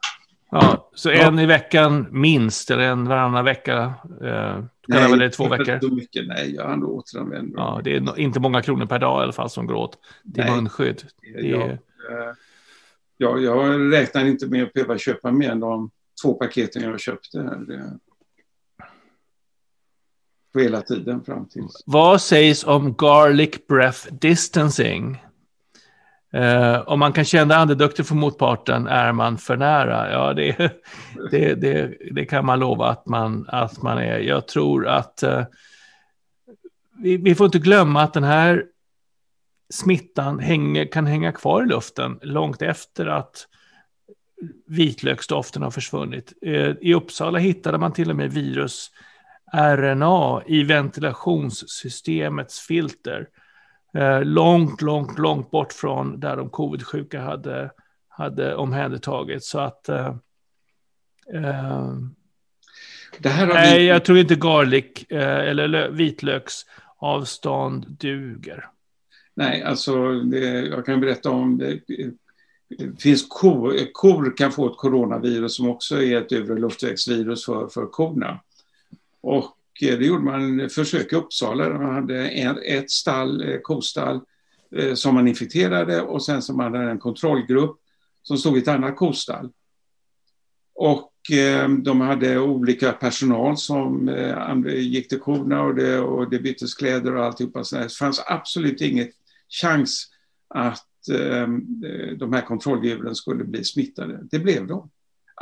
[0.51, 3.95] Ja, så en i veckan minst, eller en varannan vecka?
[4.23, 5.75] Eh, nej, det två veckor?
[5.75, 6.27] inte mycket.
[6.27, 9.51] Nej, jag ändå återanvänder Ja, det är inte många kronor per dag i alla fall
[9.51, 9.93] som går åt
[10.35, 11.03] till nej, munskydd.
[11.23, 11.79] Det är...
[13.17, 15.91] jag, jag räknar inte med att behöva köpa mer än de
[16.23, 17.43] två paketen jag köpte.
[17.43, 17.57] Här.
[17.57, 17.99] Det...
[20.53, 21.69] På hela tiden fram till.
[21.87, 25.23] Vad sägs om garlic breath distancing?
[26.33, 30.13] Eh, om man kan känna andedukten för motparten är man för nära.
[30.13, 30.57] Ja, det,
[31.31, 34.19] det, det, det, kan man lova att man, att man är.
[34.19, 35.45] Jag tror att eh,
[36.99, 38.65] vi, vi, får inte glömma att den här
[39.71, 43.47] smittan hänger, kan hänga kvar i luften långt efter att
[44.67, 46.33] vitlöksdoften har försvunnit.
[46.43, 48.91] Eh, I Uppsala hittade man till och med virus
[49.53, 53.29] RNA i ventilationssystemets filter
[53.95, 57.71] eh, långt, långt, långt bort från där de covid-sjuka hade,
[58.09, 59.51] hade omhändertagits.
[59.51, 59.89] Så att...
[59.89, 60.15] Eh,
[61.35, 61.95] eh,
[63.19, 63.87] nej, vi...
[63.87, 68.67] jag tror inte garlic eh, eller vitlöksavstånd duger.
[69.35, 71.81] Nej, alltså det, jag kan berätta om det.
[72.79, 77.69] Det finns kor, kor kan få ett coronavirus som också är ett övre luftvägsvirus för,
[77.69, 78.41] för korna.
[79.21, 81.69] Och eh, det gjorde man försök i Uppsala.
[81.69, 82.29] Man hade
[82.61, 84.21] ett stall, eh, kostall,
[84.77, 87.77] eh, som man infekterade och sen som man hade en kontrollgrupp
[88.23, 89.51] som stod i ett annat kostall.
[90.75, 91.07] Och
[91.83, 94.11] de hade olika personal som
[94.67, 97.65] gick till korna och det, och det byttes kläder och alltihopa.
[97.65, 99.11] Så det fanns absolut inget
[99.49, 100.09] chans
[100.49, 101.81] att ehm,
[102.19, 104.21] de här kontrolldjuren skulle bli smittade.
[104.31, 104.91] Det blev de.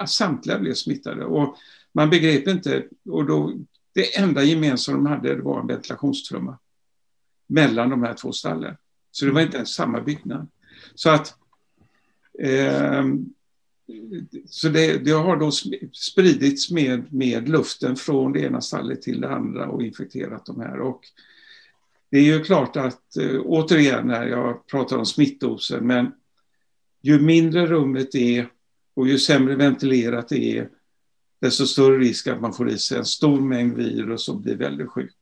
[0.06, 1.24] Samtliga blev smittade.
[1.24, 1.56] Och
[1.92, 3.52] man begrep inte, och då
[3.94, 6.58] det enda gemensamma de hade var en ventilationstrumma
[7.46, 8.76] mellan de här två stallen.
[9.10, 10.48] Så det var inte ens samma byggnad.
[10.94, 11.34] Så att
[12.38, 13.04] eh,
[14.46, 15.50] så det, det, har då
[15.92, 20.80] spridits med, med luften från det ena stallet till det andra och infekterat de här.
[20.80, 21.00] Och
[22.10, 26.12] det är ju klart att, eh, återigen när jag pratar om smittdosen, men
[27.02, 28.48] ju mindre rummet är
[28.94, 30.68] och ju sämre ventilerat det är,
[31.40, 34.88] desto större risk att man får i sig en stor mängd virus och blir väldigt
[34.88, 35.12] sjuk.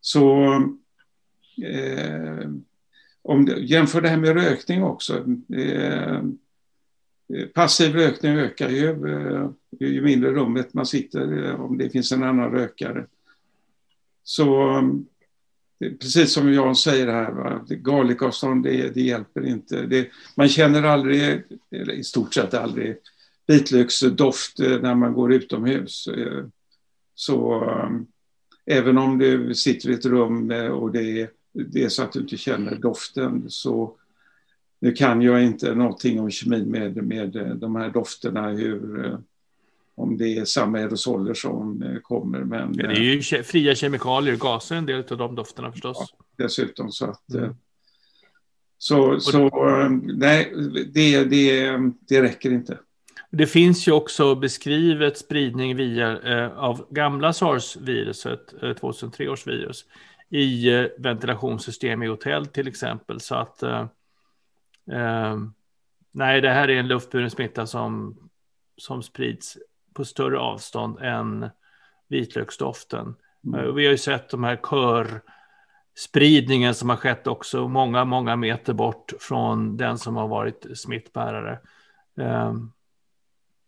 [0.00, 0.44] Så
[1.62, 2.50] eh,
[3.22, 5.24] om det, jämför det här med rökning också.
[5.54, 6.16] Eh,
[7.34, 12.12] eh, passiv rökning ökar ju, eh, ju mindre rummet man sitter, eh, om det finns
[12.12, 13.06] en annan rökare.
[14.24, 14.76] Så
[15.80, 19.86] eh, precis som Jan säger här, galikavstånd det, det hjälper inte.
[19.86, 22.96] Det, man känner aldrig, eller i stort sett aldrig,
[23.46, 26.06] vitlöksdoft eh, när man går utomhus.
[26.06, 26.44] Eh,
[27.14, 27.90] så eh,
[28.76, 32.20] även om du sitter i ett rum och det är, det är så att du
[32.20, 33.96] inte känner doften så
[34.80, 39.18] nu kan jag inte någonting om kemi med, med de här dofterna, hur,
[39.94, 42.40] om det är samma aerosoler som kommer.
[42.40, 45.96] Men, det är ju fria kemikalier, gaser en del av de dofterna förstås.
[45.98, 47.34] Ja, dessutom så att...
[47.34, 47.54] Mm.
[48.78, 49.50] Så, så
[50.02, 50.52] nej,
[50.92, 51.78] det, det,
[52.08, 52.78] det räcker inte.
[53.36, 59.84] Det finns ju också beskrivet spridning via, eh, av gamla sars-viruset, eh, 2003 års virus,
[60.28, 63.20] i eh, ventilationssystem i hotell till exempel.
[63.20, 63.86] Så att eh,
[64.92, 65.36] eh,
[66.12, 68.16] nej, det här är en luftburen smitta som,
[68.76, 69.58] som sprids
[69.94, 71.50] på större avstånd än
[72.08, 73.14] vitlöksdoften.
[73.44, 73.60] Mm.
[73.60, 74.60] Eh, vi har ju sett de här
[75.94, 81.58] körspridningen som har skett också många, många meter bort från den som har varit smittbärare.
[82.14, 82.72] Um,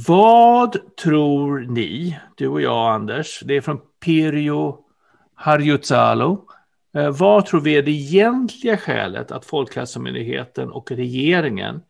[0.07, 4.85] Vad tror ni, du och jag Anders, det är från Pirjo
[5.33, 6.47] Harjutsalo.
[6.93, 11.81] Eh, vad tror vi är det egentliga skälet att Folkhälsomyndigheten och regeringen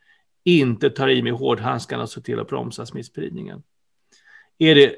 [0.44, 3.64] inte tar i med hårdhandskarna och ser till att bromsa smittspridningen?
[4.58, 4.96] Är det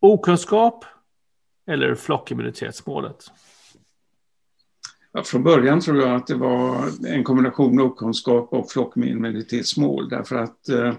[0.00, 0.84] okunskap
[1.66, 3.30] eller flockimmunitetsmålet?
[5.12, 10.36] Ja, från början tror jag att det var en kombination av okunskap och flockimmunitetsmål därför
[10.36, 10.94] att eh,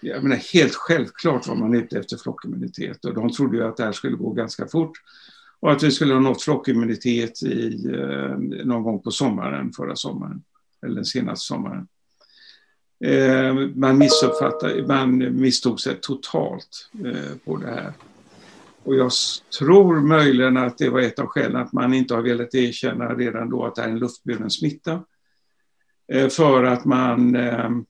[0.00, 3.84] jag menar, helt självklart var man ute efter flockimmunitet och de trodde ju att det
[3.84, 4.92] här skulle gå ganska fort
[5.60, 10.42] och att vi skulle ha nått flockimmunitet i, eh, någon gång på sommaren, förra sommaren,
[10.82, 11.88] eller den senaste sommaren.
[13.04, 16.90] Eh, man missuppfattade, man misstog sig totalt
[17.44, 17.92] på det här.
[18.84, 19.10] Och jag
[19.58, 23.50] tror möjligen att det var ett av skälen att man inte har velat erkänna redan
[23.50, 25.04] då att det är en luftburen smitta.
[26.12, 27.84] Eh, för att man, ehm,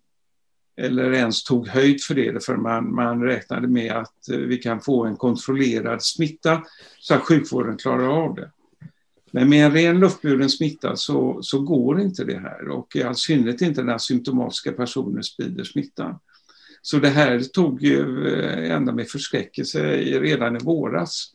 [0.77, 4.81] eller ens tog höjd för det, för man, man räknade med att eh, vi kan
[4.81, 6.63] få en kontrollerad smitta
[6.99, 8.51] så att sjukvården klarar av det.
[9.33, 13.15] Men med en ren luftburen smitta så, så går inte det här och i all
[13.15, 16.19] synnerhet inte när symptomatiska personer sprider smittan.
[16.83, 21.33] Så det här tog ju eh, ända med förskräckelse redan i våras.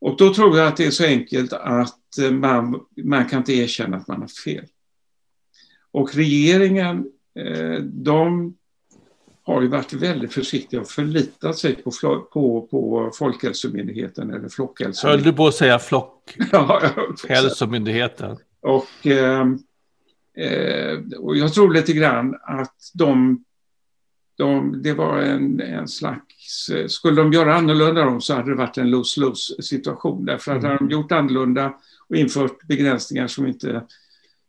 [0.00, 3.52] Och då tror jag att det är så enkelt att eh, man, man kan inte
[3.52, 4.64] erkänna att man har fel.
[5.90, 8.56] Och regeringen, eh, de
[9.42, 11.90] har ju varit väldigt försiktiga och förlitat sig på,
[12.32, 15.10] på, på Folkhälsomyndigheten eller Flockhälsomyndigheten.
[15.10, 18.36] Höll du på att säga Flockhälsomyndigheten?
[18.60, 18.86] och,
[21.18, 23.44] och jag tror lite grann att de,
[24.40, 28.78] de det var en, en slags, skulle de göra annorlunda dem så hade det varit
[28.78, 30.24] en lose-lose situation.
[30.24, 30.70] Därför att mm.
[30.70, 31.74] hade de gjort annorlunda
[32.08, 33.82] och infört begränsningar som inte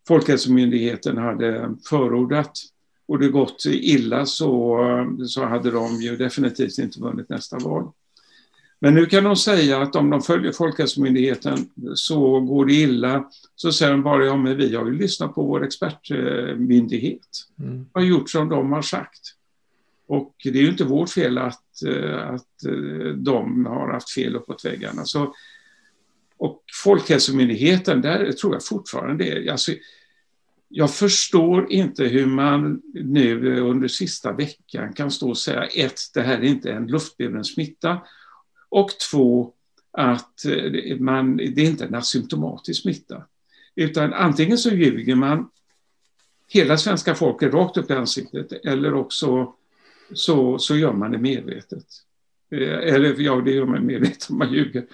[0.08, 2.52] Folkhälsomyndigheten hade förordat
[3.08, 4.80] och det gått illa så,
[5.28, 7.92] så hade de ju definitivt inte vunnit nästa val.
[8.84, 13.26] Men nu kan de säga att om de följer Folkhälsomyndigheten så går det illa.
[13.56, 17.28] Så säger de bara, ja men vi har ju lyssnat på vår expertmyndighet.
[17.60, 17.86] Mm.
[17.94, 19.22] Har gjort som de har sagt.
[20.08, 24.36] Och det är ju inte vårt fel att, eh, att eh, de har haft fel
[24.36, 25.06] uppåt väggarna.
[25.06, 25.36] Så,
[26.38, 29.50] och Folkhälsomyndigheten, där tror jag fortfarande det.
[29.50, 29.72] Alltså,
[30.70, 36.22] jag förstår inte hur man nu under sista veckan kan stå och säga ett, det
[36.22, 38.02] här är inte en luftburen smitta
[38.70, 39.54] och två,
[39.92, 43.24] att eh, man, det är inte en asymptomatisk smitta.
[43.76, 45.50] Utan antingen så ljuger man
[46.48, 49.54] hela svenska folket rakt upp i ansiktet eller också
[50.14, 51.86] så, så gör man det medvetet.
[52.52, 54.86] Eh, eller ja, det gör man medvetet om man ljuger.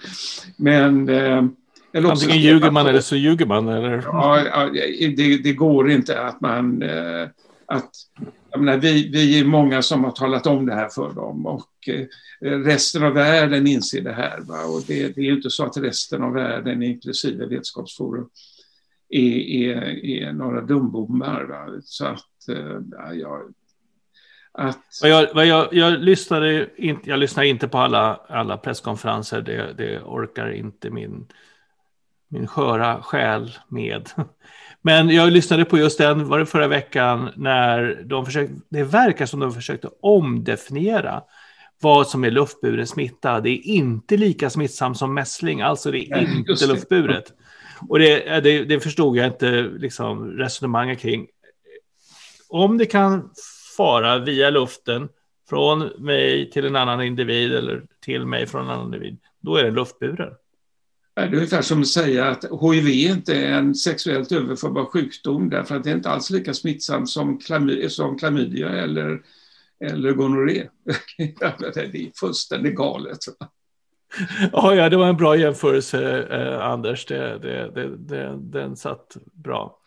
[0.56, 1.44] Men eh,
[1.92, 3.68] eller Antingen ljuger man eller så ljuger man.
[3.68, 4.02] Eller?
[4.06, 4.70] Ja,
[5.16, 6.82] det, det går inte att man...
[6.82, 7.28] Eh,
[7.66, 7.90] att,
[8.56, 12.06] menar, vi, vi är många som har talat om det här för dem och eh,
[12.40, 14.40] resten av världen inser det här.
[14.40, 14.64] Va?
[14.64, 18.28] Och det, det är inte så att resten av världen, inklusive Vetenskapsforum,
[19.08, 21.44] är, är, är några dumbommar.
[21.44, 21.80] Va?
[21.82, 22.80] Så att, eh,
[23.14, 23.42] ja,
[24.58, 24.78] att...
[25.02, 30.50] Jag, jag, jag, lyssnade inte, jag lyssnar inte på alla, alla presskonferenser, det, det orkar
[30.52, 31.26] inte min
[32.28, 34.10] min sköra själ med.
[34.82, 39.26] Men jag lyssnade på just den, var det förra veckan, när de försökte, det verkar
[39.26, 41.22] som de försökte omdefiniera
[41.80, 43.40] vad som är luftburen smitta.
[43.40, 47.32] Det är inte lika smittsam som mässling, alltså det är inte luftburet.
[47.88, 51.26] Och det, det, det, förstod jag inte liksom, resonemanget kring.
[52.48, 53.30] Om det kan
[53.78, 55.08] fara via luften
[55.48, 59.64] från mig till en annan individ eller till mig från en annan individ, då är
[59.64, 60.32] det luftburen.
[61.14, 65.76] Det är ungefär som att säga att HIV inte är en sexuellt överförbar sjukdom därför
[65.76, 69.20] att det är inte alls lika smittsamt som, klamydia, som klamydia eller,
[69.84, 70.68] eller gonorré.
[71.18, 73.18] det är fullständigt galet.
[74.52, 77.06] Ja, ja, det var en bra jämförelse, eh, Anders.
[77.06, 79.78] Det, det, det, den satt bra.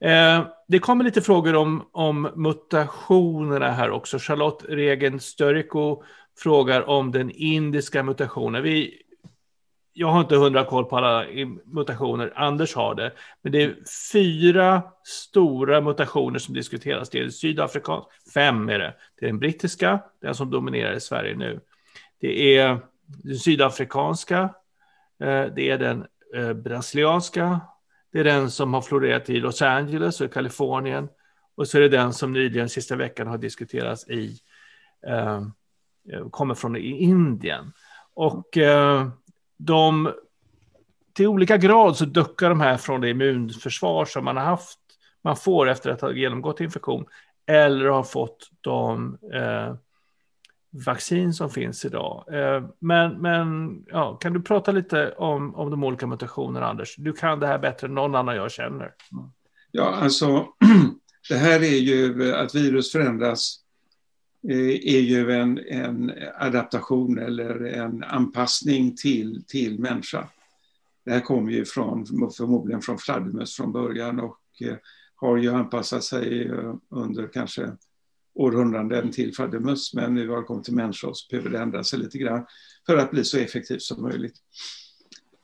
[0.00, 4.18] Eh, det kommer lite frågor om, om mutationerna här också.
[4.18, 6.02] Charlotte Regen Störiko
[6.38, 8.62] frågar om den indiska mutationen.
[8.62, 9.02] Vi
[9.98, 11.26] jag har inte hundra koll på alla
[11.64, 13.12] mutationer, Anders har det.
[13.42, 13.76] Men det är
[14.12, 17.10] fyra stora mutationer som diskuteras.
[17.10, 18.94] Det är sydafrikansk, fem är det.
[19.20, 21.60] Det är den brittiska, den som dominerar i Sverige nu.
[22.20, 24.40] Det är den sydafrikanska,
[25.20, 26.06] eh, det är den
[26.36, 27.60] eh, brasilianska,
[28.12, 31.08] det är den som har florerat i Los Angeles och i Kalifornien.
[31.56, 34.38] Och så är det den som nyligen, sista veckan, har diskuterats i,
[35.06, 35.42] eh,
[36.30, 37.72] kommer från Indien.
[38.14, 39.08] Och eh,
[39.58, 40.12] de,
[41.12, 44.78] till olika grad så duckar de här från det immunförsvar som man har haft,
[45.22, 47.06] man får efter att ha genomgått infektion,
[47.46, 49.74] eller har fått de eh,
[50.70, 52.24] vaccin som finns idag.
[52.32, 56.96] Eh, men men ja, kan du prata lite om, om de olika mutationerna, Anders?
[56.96, 58.94] Du kan det här bättre än någon annan jag känner.
[59.70, 60.46] Ja, alltså,
[61.28, 63.56] det här är ju att virus förändras
[64.48, 70.28] eh, är ju en, en adaptation eller en anpassning till, till människa.
[71.04, 72.06] Det här kommer ju från,
[72.36, 74.76] förmodligen från fladdermöss från början och eh,
[75.14, 76.50] har ju anpassat sig
[76.90, 77.72] under kanske
[78.38, 81.98] århundraden till fladdermöss men nu har det kommit till människor så behöver det ändra sig
[81.98, 82.46] lite grann
[82.86, 84.36] för att bli så effektivt som möjligt.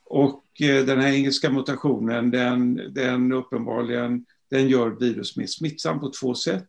[0.05, 6.11] Och eh, den här engelska mutationen den, den uppenbarligen den gör virus mer smittsam på
[6.21, 6.67] två sätt.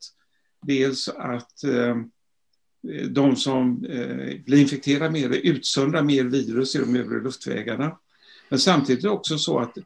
[0.62, 1.96] dels att eh,
[3.10, 7.98] de som eh, blir infekterade mer utsöndrar mer virus i de övre luftvägarna.
[8.50, 9.78] Men samtidigt är det också så att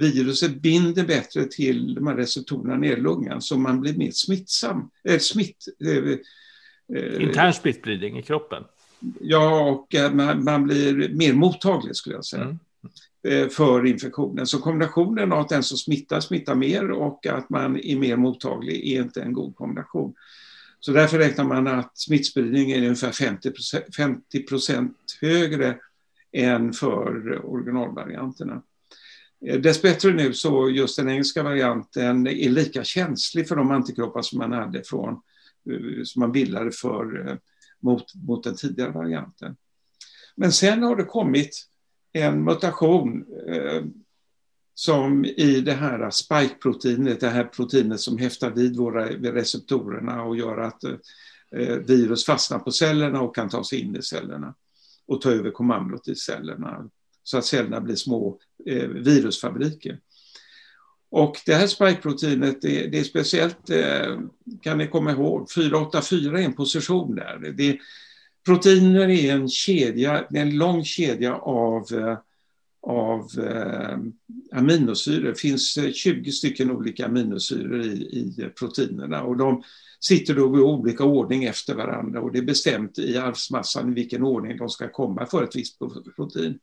[0.00, 4.90] viruset binder bättre till de här receptorerna nere i lungan så man blir mer smittsam.
[5.04, 8.64] Äh, smitt, äh, Intern smittspridning i kroppen?
[9.20, 12.42] Ja, och man, man, blir mer mottaglig skulle jag säga.
[12.42, 12.58] Mm
[13.50, 14.46] för infektionen.
[14.46, 18.92] Så kombinationen av att den som smittar smittar mer och att man är mer mottaglig
[18.92, 20.14] är inte en god kombination.
[20.80, 23.12] Så därför räknar man att smittspridningen är ungefär
[23.96, 25.76] 50 procent högre
[26.32, 28.62] än för originalvarianterna.
[29.46, 34.38] Eh, Dessbättre nu så just den engelska varianten är lika känslig för de antikroppar som
[34.38, 35.12] man hade från,
[35.70, 37.36] eh, som man bildade för, eh,
[37.80, 39.56] mot, mot den tidigare varianten.
[40.36, 41.68] Men sen har det kommit
[42.12, 43.82] en mutation eh,
[44.74, 50.36] som i det här spike-proteinet, det här proteinet som häftar vid våra vid receptorerna och
[50.36, 54.54] gör att eh, virus fastnar på cellerna och kan ta sig in i cellerna
[55.06, 56.88] och ta över kommandot i cellerna
[57.22, 59.98] så att cellerna blir små eh, virusfabriker.
[61.10, 64.20] Och det här spike-proteinet, det, det, är speciellt, eh,
[64.62, 67.54] kan ni komma ihåg, 484 är en position där.
[67.56, 67.78] Det,
[68.44, 72.18] proteiner är en kedja, det är en lång kedja av, eh,
[72.82, 73.98] av eh,
[74.58, 75.28] aminosyror.
[75.28, 79.62] Det finns eh, 20 stycken olika aminosyror i, i proteinerna och de
[80.00, 84.22] sitter då i olika ordning efter varandra och det är bestämt i arvsmassan i vilken
[84.22, 85.78] ordning de ska komma för ett visst
[86.16, 86.58] protein.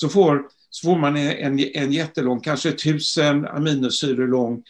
[0.00, 4.62] Så får, så får man en, en jättelång, kanske tusen aminosyror lång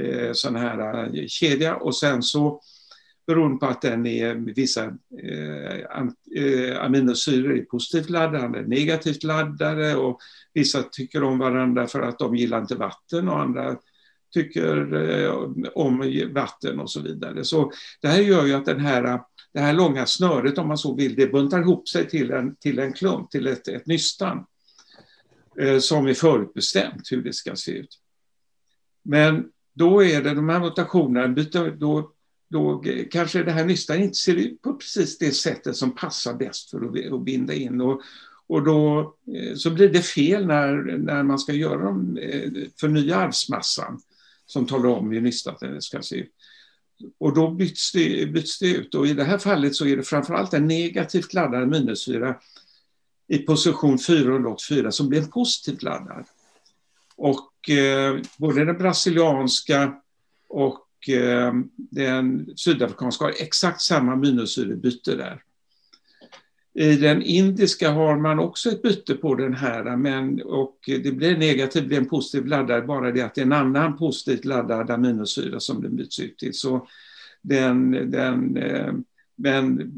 [0.00, 2.60] eh, sån här eh, kedja och sen så
[3.26, 4.84] beroende på att den är vissa
[5.22, 5.76] eh,
[6.42, 10.18] eh, aminosyror är positivt laddade, negativt laddade och
[10.54, 13.76] vissa tycker om varandra för att de gillar inte vatten och andra
[14.34, 15.30] tycker eh,
[15.74, 17.44] om vatten och så vidare.
[17.44, 19.20] Så det här gör ju att den här,
[19.52, 22.78] det här långa snöret, om man så vill, det buntar ihop sig till en, till
[22.78, 24.44] en klump, till ett, ett nystan
[25.60, 27.98] Eh, som är förutbestämt hur det ska se ut.
[29.04, 31.44] Men då är det de här mutationerna,
[31.78, 32.12] då
[32.52, 36.70] då kanske det här nystan inte ser ut på precis det sättet som passar bäst
[36.70, 37.80] för att, binda in.
[37.80, 38.02] Och,
[38.46, 39.00] och då
[39.36, 42.50] eh, så blir det fel när, när man ska göra dem, eh,
[42.80, 44.00] förnya arvsmassan
[44.46, 46.30] som talar om hur nystan ska se ut.
[47.18, 50.02] Och då byts det, byts det ut och i det här fallet så är det
[50.02, 52.36] framförallt en negativt laddad aminosyra
[53.28, 56.24] i position 484 som blev positivt laddad.
[57.16, 59.94] Och eh, både den brasilianska
[60.48, 65.42] och eh, den sydafrikanska har exakt samma aminosyrebyte där.
[66.74, 71.36] I den indiska har man också ett byte på den här, men, och det blir
[71.36, 74.90] negativt, det blir en positiv laddad, bara det att det är en annan positivt laddad
[74.90, 76.54] aminosyra som den byts ut till.
[76.54, 76.88] Så
[77.42, 78.92] den, den, eh,
[79.36, 79.92] men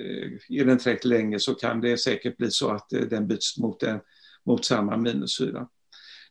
[0.00, 3.58] Eh, är den tillräckligt länge så kan det säkert bli så att eh, den byts
[3.58, 4.00] mot, en,
[4.46, 5.68] mot samma aminosyra.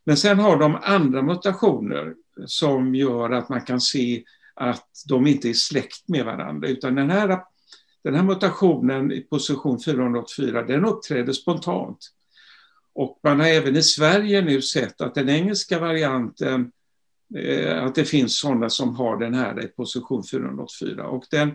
[0.04, 2.14] Men sen har de andra mutationer
[2.46, 4.24] som gör att man kan se
[4.54, 7.40] att de inte är släkt med varandra, utan den här,
[8.04, 11.98] den här mutationen i position 484, den uppträder spontant.
[12.94, 16.72] Och man har även i Sverige nu sett att den engelska varianten,
[17.36, 21.06] eh, att det finns sådana som har den här i position 484.
[21.06, 21.50] Och den,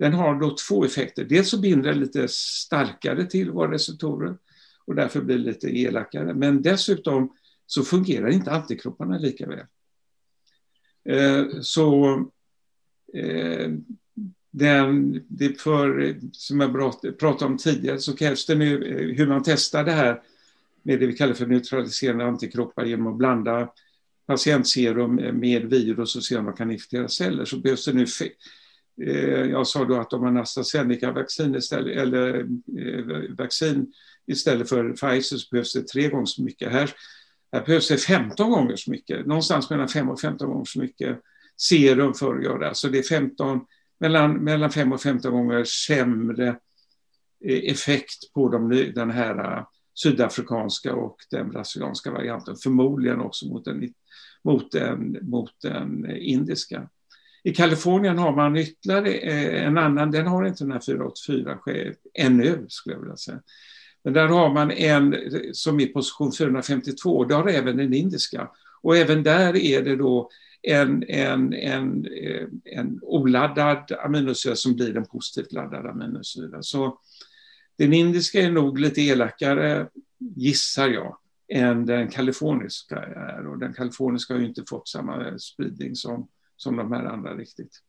[0.00, 1.24] den har då två effekter.
[1.24, 4.36] Dels så binder den lite starkare till våra receptorer
[4.84, 6.34] och därför blir lite elakare.
[6.34, 7.32] Men dessutom
[7.66, 9.66] så fungerar inte antikropparna lika väl.
[11.04, 12.14] Eh, så
[13.14, 13.70] eh,
[14.50, 16.72] den, det för, som jag
[17.18, 20.22] pratade om tidigare så krävs det nu eh, hur man testar det här
[20.82, 23.68] med det vi kallar för neutraliserande antikroppar genom att blanda
[24.26, 28.06] patientserum eh, med virus och se om man kan infektera celler så behövs det nu
[29.06, 32.38] Eh, jag sa då att om man AstraZeneca-vaccin istället, eller
[32.78, 33.92] eh, vaccin
[34.26, 36.72] istället för Pfizer så behövs det tre gånger så mycket.
[36.72, 36.94] Här
[37.52, 41.20] här behövs det 15 gånger så mycket, någonstans mellan 5 och 15 gånger så mycket
[41.56, 42.74] serum för att göra.
[42.74, 43.60] Så det är 15,
[44.00, 46.48] mellan, mellan 5 och 15 gånger sämre
[47.44, 53.94] eh, effekt på de, den här sydafrikanska och den brasilianska varianten, förmodligen också mot den,
[54.44, 56.88] mot den, mot den indiska.
[57.42, 61.58] I Kalifornien har man ytterligare eh, en annan, den har inte den här 484
[62.14, 63.40] ännu, skulle jag vilja säga.
[64.02, 68.50] Men där har man en eh, som är position 452, det har även den indiska.
[68.82, 70.30] Och även där är det då
[70.62, 76.62] en, en, en, eh, en oladdad aminosyra som blir en positivt laddad aminosyra.
[76.62, 76.98] Så
[77.78, 79.88] den indiska är nog lite elakare,
[80.18, 81.16] gissar jag,
[81.48, 83.46] än den kaliforniska är.
[83.46, 86.28] Och den kaliforniska har ju inte fått samma spridning som,
[86.60, 87.80] som de här andra riktigt.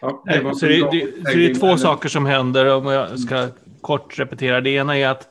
[0.00, 3.48] Ja, det, så, det, det, så det är två saker som händer, om jag ska
[3.80, 4.60] kort repetera.
[4.60, 5.28] Det ena är att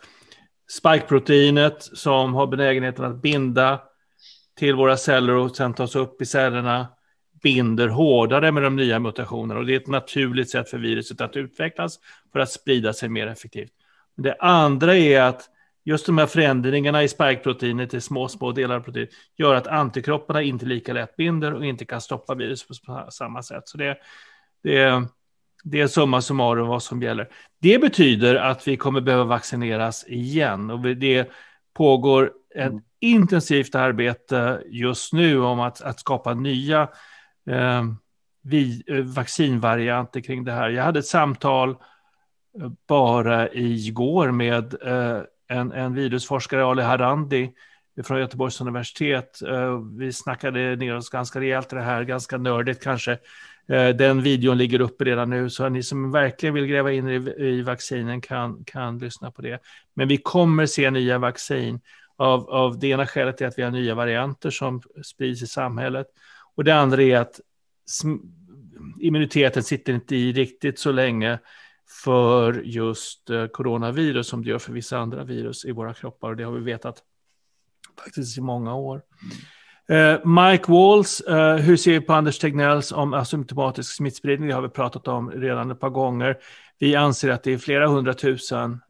[0.70, 3.82] spikeproteinet som har benägenheten att binda
[4.60, 6.88] till våra celler och sen tas upp i cellerna
[7.44, 9.60] binder hårdare med de nya mutationerna.
[9.60, 12.00] Och det är ett naturligt sätt för viruset att utvecklas
[12.34, 13.72] för att sprida sig mer effektivt.
[14.16, 15.50] Det andra är att
[15.88, 20.42] just de här förändringarna i spikeproteinet i små, små delar av proteinet gör att antikropparna
[20.42, 23.68] inte lika lätt binder och inte kan stoppa viruset på samma sätt.
[23.68, 23.98] Så det,
[24.64, 25.08] det,
[25.64, 27.30] det är summa summarum vad som gäller.
[27.62, 31.30] Det betyder att vi kommer behöva vaccineras igen och det
[31.74, 32.82] pågår ett mm.
[33.00, 36.82] intensivt arbete just nu om att, att skapa nya
[37.50, 37.84] eh,
[38.44, 40.70] vi, eh, vaccinvarianter kring det här.
[40.70, 47.52] Jag hade ett samtal eh, bara igår med eh, en, en virusforskare, Ali Harandi,
[48.04, 49.42] från Göteborgs universitet.
[49.42, 53.12] Eh, vi snackade ner oss ganska rejält i det här, ganska nördigt kanske.
[53.70, 57.34] Eh, den videon ligger uppe redan nu, så ni som verkligen vill gräva in i,
[57.38, 59.60] i vaccinen kan, kan lyssna på det.
[59.94, 61.82] Men vi kommer se nya vaccin.
[62.16, 66.08] Av, av det ena skälet är att vi har nya varianter som sprids i samhället.
[66.56, 67.40] Och det andra är att
[69.00, 71.40] immuniteten sitter inte i riktigt så länge
[71.90, 76.30] för just eh, coronavirus som det gör för vissa andra virus i våra kroppar.
[76.30, 77.04] Och det har vi vetat
[78.04, 79.02] faktiskt i många år.
[79.92, 84.50] Uh, Mike Walls, eh, hur ser vi på Anders Tegnells om asymptomatisk smittspridning?
[84.50, 86.38] Det har vi pratat om redan ett par gånger.
[86.80, 88.82] Vi anser att det är flera hundratusen,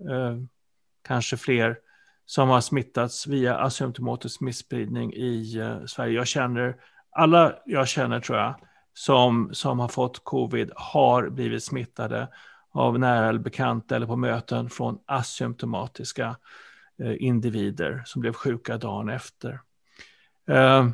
[1.08, 1.78] kanske fler,
[2.26, 6.14] som har smittats via asymptomatisk smittspridning i Sverige.
[6.14, 6.76] Jag känner,
[7.12, 8.56] alla jag känner tror jag,
[8.94, 12.28] som, som har fått covid har blivit smittade
[12.78, 16.36] av nära eller bekanta eller på möten från asymptomatiska
[17.20, 19.60] individer som blev sjuka dagen efter.
[20.50, 20.90] Uh,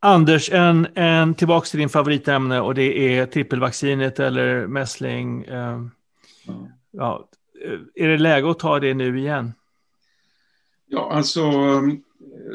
[0.00, 5.44] Anders, en, en tillbaka till din favoritämne och det är trippelvaccinet eller mässling.
[5.44, 5.90] Mm.
[6.90, 7.28] ja,
[7.94, 9.52] är det läge att ta det nu igen?
[10.86, 11.42] Ja, alltså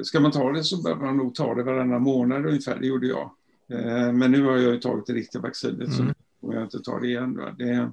[0.04, 3.08] ska man ta det så behöver man nog ta det varannan månad ungefär, det gjorde
[3.08, 3.32] jag.
[4.14, 5.92] Men nu har jag ju tagit det riktiga vaccinet mm.
[5.92, 6.04] så
[6.44, 7.34] kommer jag inte ta det igen.
[7.58, 7.92] Det,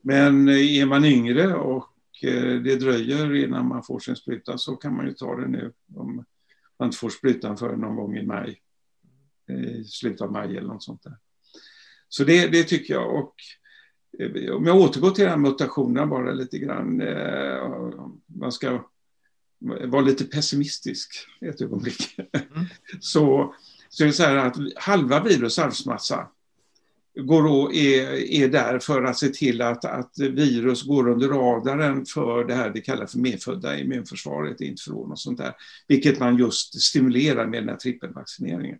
[0.00, 4.96] men är man yngre och Eh, det dröjer innan man får sin spruta så kan
[4.96, 6.24] man ju ta det nu om
[6.78, 8.60] man inte får sprutan för någon gång i maj.
[9.48, 11.16] I slutet av maj eller något sånt där.
[12.08, 13.14] Så det, det tycker jag.
[13.14, 13.34] Och
[14.18, 17.00] eh, om jag återgår till den här mutationen bara lite grann.
[17.00, 17.90] Eh,
[18.26, 18.84] man ska
[19.86, 22.18] vara lite pessimistisk ett ögonblick.
[22.18, 22.66] Mm.
[23.00, 23.54] så,
[23.88, 26.28] så är det så här att halva virus arvsmassa
[27.14, 32.06] går och är, är där för att se till att, att virus går under radaren
[32.06, 35.54] för det här vi kallar för medfödda immunförsvaret, införordn och sånt där.
[35.88, 38.78] Vilket man just stimulerar med den här trippelvaccineringen.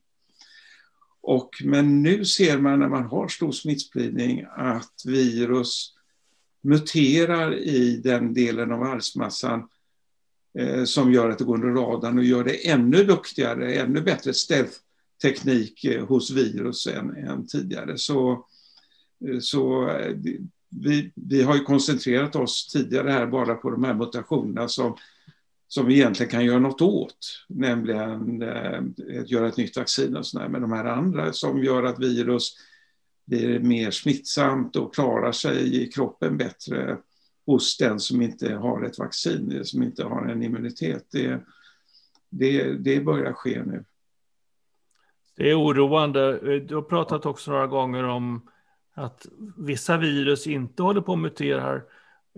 [1.20, 5.94] Och, men nu ser man när man har stor smittspridning att virus
[6.62, 9.68] muterar i den delen av arvsmassan
[10.58, 14.34] eh, som gör att det går under radarn och gör det ännu duktigare, ännu bättre
[14.34, 14.72] stealth
[15.22, 17.98] teknik eh, hos virus än, än tidigare.
[17.98, 18.46] Så,
[19.28, 20.16] eh, så eh,
[20.70, 24.96] vi, vi har ju koncentrerat oss tidigare här bara på de här mutationerna som,
[25.68, 28.82] som vi egentligen kan göra något åt, nämligen eh,
[29.26, 30.48] göra ett nytt vaccin och sådär.
[30.48, 32.56] Men de här andra som gör att virus
[33.24, 36.98] blir mer smittsamt och klarar sig i kroppen bättre
[37.46, 41.40] hos den som inte har ett vaccin, som inte har en immunitet, det,
[42.30, 43.84] det, det börjar ske nu.
[45.34, 46.38] Det är oroande.
[46.38, 48.48] Eh, du har pratat också några gånger om
[48.94, 49.26] att
[49.56, 51.74] vissa virus inte håller på att mutera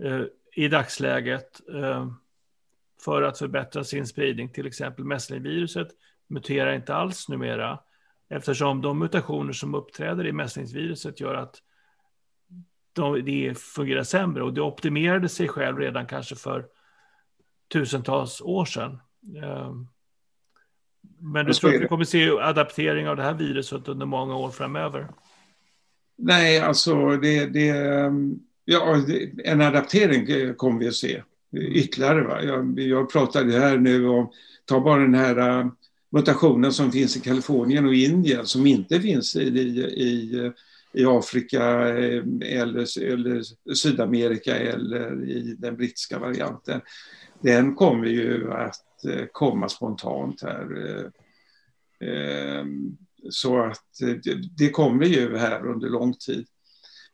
[0.03, 0.21] eh,
[0.55, 2.07] i dagsläget eh,
[3.01, 4.49] för att förbättra sin spridning.
[4.49, 5.87] Till exempel mässlingviruset
[6.27, 7.79] muterar inte alls numera
[8.29, 11.61] eftersom de mutationer som uppträder i mässlingsviruset gör att
[12.93, 16.65] de, det fungerar sämre och det optimerade sig själv redan kanske för
[17.73, 19.01] tusentals år sedan.
[19.43, 19.73] Eh,
[21.19, 24.51] men du tror att vi kommer se adaptering av det här viruset under många år
[24.51, 25.07] framöver?
[26.17, 27.67] Nej, alltså det, det,
[28.65, 28.97] ja,
[29.43, 32.23] en adaptering kommer vi att se ytterligare.
[32.23, 32.43] Va?
[32.43, 34.31] Jag, jag pratade här nu om,
[34.65, 35.67] ta bara den här äh,
[36.11, 40.51] mutationen som finns i Kalifornien och Indien som inte finns i, i,
[40.93, 43.43] i Afrika äh, eller, eller
[43.73, 46.81] Sydamerika eller i den brittiska varianten.
[47.41, 50.87] Den kommer ju att Eh, Eh, komma spontant här.
[50.87, 52.97] Eh, ehm,
[53.29, 56.45] så att eh, det kommer ju här under lång tid.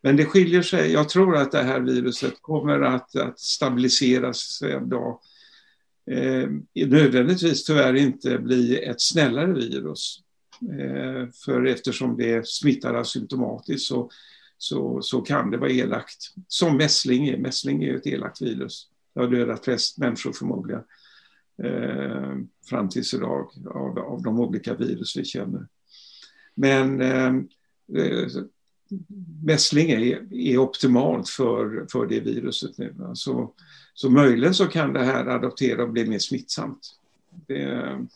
[0.04, 0.92] Men det skiljer sig.
[0.92, 5.20] Jag tror att det här viruset kommer att, att stabiliseras en dag.
[6.12, 6.50] Eh,
[6.88, 10.20] nödvändigtvis tyvärr inte bli ett snällare virus.
[11.46, 14.10] För eftersom det smittar asymptomatiskt så,
[14.58, 16.18] så, så kan det vara elakt.
[16.48, 17.38] Som mässling är.
[17.38, 18.88] Mässling är ett elakt virus.
[19.14, 20.84] Det har dödat flest människor förmodligen
[21.64, 22.38] eh,
[22.70, 25.68] fram tills idag av, av de olika virus vi känner.
[26.56, 27.36] Men eh,
[27.96, 28.28] eh
[29.44, 32.96] mässling är, är optimalt för, för det viruset nu.
[33.04, 33.52] Alltså,
[33.94, 36.80] så möjligen så kan det här adoptera och bli mer smittsamt.
[37.48, 38.08] Det,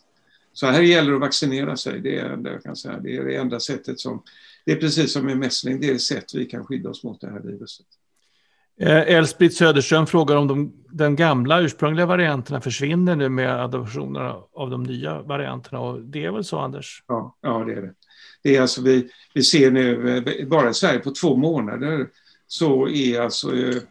[0.54, 3.00] så här gäller det att vaccinera sig, det är det jag kan säga.
[3.00, 4.24] Det är det enda sättet som,
[4.66, 7.22] det är precis som med mässling, det är det sätt vi kan skydda oss mot
[7.22, 7.86] det här viruset.
[8.80, 14.70] Eh, Elsprit Söderström frågar om de, den gamla ursprungliga varianterna försvinner nu med adoptionerna av
[14.70, 15.80] de nya varianterna.
[15.80, 17.04] Och det är väl så, Anders?
[17.08, 17.94] Ja, ja det är det.
[18.44, 22.08] det är alltså vi, vi ser nu, eh, bara i Sverige på två månader,
[22.48, 23.82] så är alltså eh,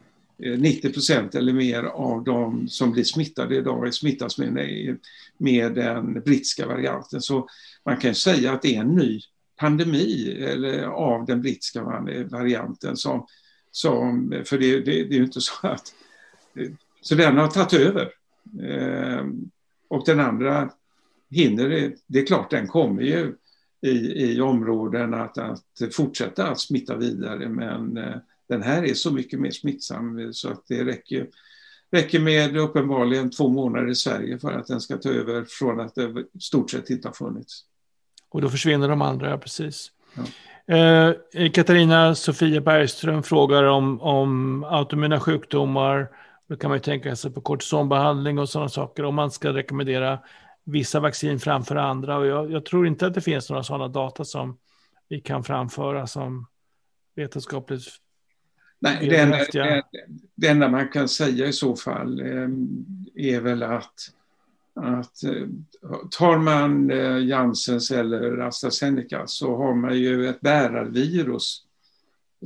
[0.57, 4.97] 90 procent eller mer av de som blir smittade idag smittas med,
[5.37, 7.21] med den brittiska varianten.
[7.21, 7.47] Så
[7.85, 9.21] man kan säga att det är en ny
[9.59, 13.25] pandemi eller, av den brittiska eh, varianten som
[13.75, 15.93] som, för det, det, det är ju inte så att...
[17.01, 18.11] Så den har tagit över.
[18.63, 19.25] Eh,
[19.87, 20.69] och den andra
[21.29, 23.35] hinner, det är klart den kommer ju
[23.81, 25.61] i, i områden att, att
[25.91, 28.15] fortsätta att smitta vidare men eh,
[28.49, 31.27] den här är så mycket mer smittsam så att det räcker,
[31.91, 35.95] räcker med uppenbarligen två månader i Sverige för att den ska ta över från att
[35.95, 37.63] det stort sett inte har funnits.
[38.29, 39.91] Och då försvinner de andra, precis.
[40.13, 40.23] Ja.
[40.67, 46.09] Eh, Katarina Sofia Bergström frågar om, om autoimmuna sjukdomar.
[46.47, 49.05] Då kan man ju tänka sig på kortisonbehandling och sådana saker.
[49.05, 50.19] Om man ska rekommendera
[50.63, 52.17] vissa vaccin framför andra.
[52.17, 54.57] Och jag, jag tror inte att det finns några sådana data som
[55.09, 56.47] vi kan framföra som
[57.15, 57.83] vetenskapligt
[58.79, 59.37] Nej, det enda,
[60.35, 62.49] det, enda man kan säga i så fall eh,
[63.15, 63.93] är väl att
[64.75, 65.47] att eh,
[66.11, 71.61] tar man eh, Janssens eller AstraZeneca så har man ju ett bärarvirus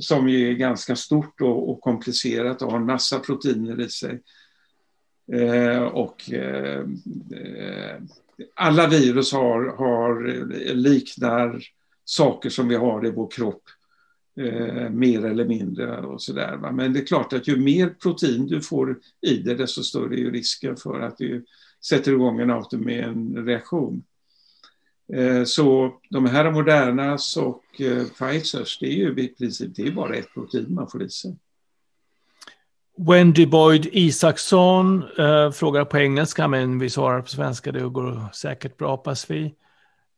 [0.00, 4.22] som ju är ganska stort och, och komplicerat och har en massa proteiner i sig.
[5.32, 6.84] Eh, och eh,
[8.54, 11.62] alla virus har, har, eh, liknar
[12.04, 13.62] saker som vi har i vår kropp.
[14.36, 16.56] Eh, mer eller mindre och sådär.
[16.72, 20.30] Men det är klart att ju mer protein du får i dig, desto större är
[20.30, 21.44] risken för att du
[21.84, 24.02] sätter igång en autoimmun reaktion.
[25.12, 29.92] Eh, så de här Modernas och eh, Pfizers, det är ju i princip det är
[29.92, 31.36] bara ett protein man får i sig.
[33.08, 37.72] Wendy Boyd Isaksson eh, frågar på engelska, men vi svarar på svenska.
[37.72, 39.54] Det går säkert bra, hoppas vi.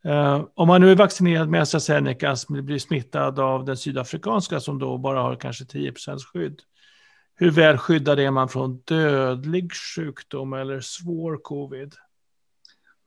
[0.05, 4.99] Eh, om man nu är vaccinerad med AstraZeneca, blir smittad av den sydafrikanska som då
[4.99, 6.61] bara har kanske 10 procents skydd.
[7.35, 11.95] Hur väl skyddad är man från dödlig sjukdom eller svår covid?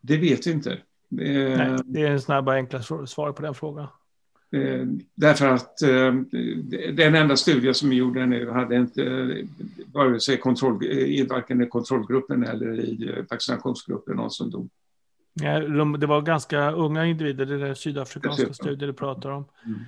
[0.02, 0.78] Det vet vi inte.
[1.10, 3.88] Det, Nej, det är en snabb och enkla svar på den frågan.
[4.52, 6.14] Eh, därför att eh,
[6.94, 9.36] den enda studien som vi gjorde nu hade inte
[9.94, 14.70] vare sig kontroll, i varken i kontrollgruppen eller i vaccinationsgruppen någon som dog.
[15.78, 19.46] De, det var ganska unga individer, det är sydafrikanska studier du pratar om.
[19.66, 19.80] Mm.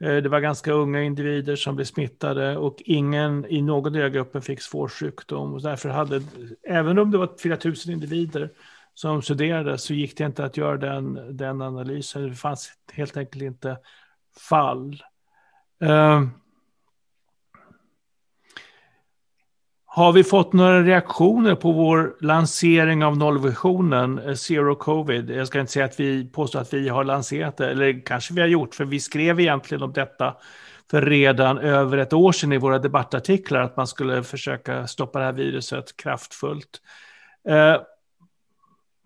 [0.00, 4.10] Eh, det var ganska unga individer som blev smittade och ingen i någon del av
[4.10, 5.54] gruppen fick svår sjukdom.
[5.54, 6.22] Och därför hade,
[6.62, 8.50] även om det var 4000 individer
[8.94, 12.28] som studerade så gick det inte att göra den, den analysen.
[12.28, 13.78] Det fanns helt enkelt inte
[14.50, 15.02] fall.
[15.84, 16.28] Uh,
[19.96, 25.30] Har vi fått några reaktioner på vår lansering av nollvisionen, eh, Zero Covid?
[25.30, 28.40] Jag ska inte säga att vi påstår att vi har lanserat det, eller kanske vi
[28.40, 30.36] har gjort, för vi skrev egentligen om detta
[30.90, 35.24] för redan över ett år sedan i våra debattartiklar, att man skulle försöka stoppa det
[35.24, 36.80] här viruset kraftfullt.
[37.48, 37.76] Eh,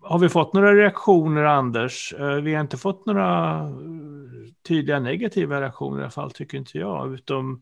[0.01, 2.13] har vi fått några reaktioner, Anders?
[2.19, 3.61] Eh, vi har inte fått några
[4.67, 7.61] tydliga negativa reaktioner i alla fall, tycker inte jag, utom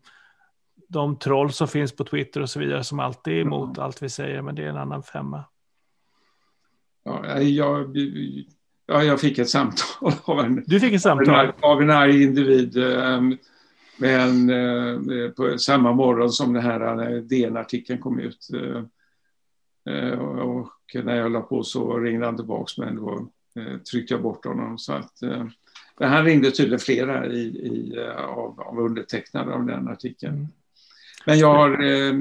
[0.90, 3.86] de troll som finns på Twitter och så vidare som alltid är emot mm.
[3.86, 5.44] allt vi säger, men det är en annan femma.
[7.04, 7.98] Ja, jag,
[8.86, 11.52] ja, jag fick ett samtal av en, du fick ett samtal?
[11.60, 12.78] Av en arg individ.
[12.78, 13.38] Ehm,
[13.98, 18.48] men eh, på samma morgon som den här eh, DN-artikeln kom ut.
[19.90, 23.28] Eh, och när jag la på så ringde han tillbaka men då
[23.92, 24.78] tryckte jag bort honom.
[24.78, 25.14] Så att,
[26.00, 30.48] han ringde tydligen flera i, i, av, av undertecknare av den artikeln.
[31.30, 32.14] Men jag, har, eh,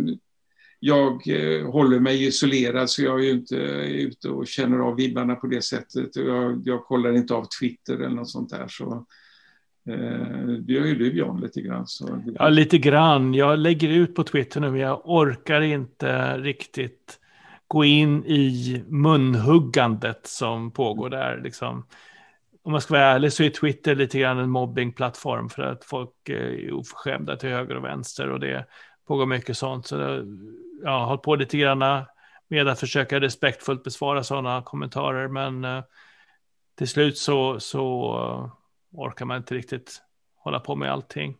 [0.80, 5.34] jag eh, håller mig isolerad så jag är ju inte ute och känner av vibbarna
[5.34, 6.16] på det sättet.
[6.16, 8.68] Jag, jag kollar inte av Twitter eller något sånt där.
[8.68, 9.06] Så,
[9.88, 11.86] eh, det gör ju du John lite grann.
[11.86, 12.22] Så.
[12.38, 13.34] Ja, lite grann.
[13.34, 17.18] Jag lägger ut på Twitter nu men jag orkar inte riktigt
[17.66, 21.40] gå in i munhuggandet som pågår där.
[21.44, 21.84] Liksom
[22.68, 26.28] om man ska vara ärlig så är Twitter lite grann en mobbingplattform för att folk
[26.28, 28.66] är oförskämda till höger och vänster och det
[29.09, 29.86] pågår mycket sånt.
[29.86, 30.24] Så
[30.82, 32.04] jag har hållit på lite grann
[32.48, 35.82] med att försöka respektfullt besvara sådana kommentarer, men eh,
[36.78, 38.52] till slut så, så uh,
[39.00, 40.02] orkar man inte riktigt
[40.36, 41.36] hålla på med allting.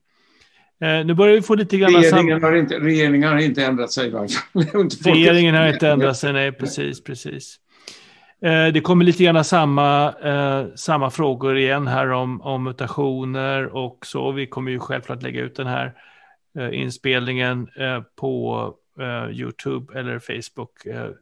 [0.81, 1.93] Eh, nu börjar vi få lite grann...
[1.93, 4.89] Regeringen har inte, regeringen har inte ändrat sig i varje fall.
[5.05, 7.61] regeringen har inte ändrat sig, nej precis, precis.
[8.43, 14.07] Eh, det kommer lite grann samma, eh, samma frågor igen här om, om mutationer och
[14.07, 14.33] så.
[14.33, 15.93] Vi kommer ju självklart lägga ut den här eh,
[16.59, 20.71] Eh, inspelningen eh, på eh, YouTube eller Facebook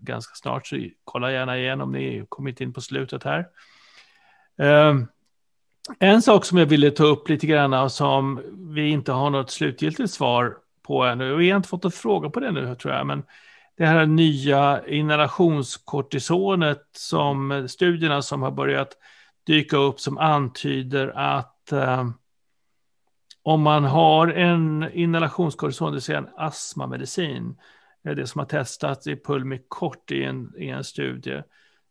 [0.01, 0.67] ganska snart.
[0.67, 3.47] Så kolla gärna igen om ni kommit in på slutet här.
[5.99, 8.43] En sak som jag ville ta upp lite grann och som
[8.75, 12.31] vi inte har något slutgiltigt svar på ännu, och vi har inte fått en fråga
[12.31, 13.23] på det nu tror jag, men
[13.77, 18.89] det här nya inhalationskortisonet som studierna som har börjat
[19.47, 22.09] dyka upp som antyder att eh,
[23.47, 27.57] om man har en inhalationskortison, det vill säga en astmamedicin,
[28.05, 31.43] eh, det som har testats i Pulmicort i en, i en studie,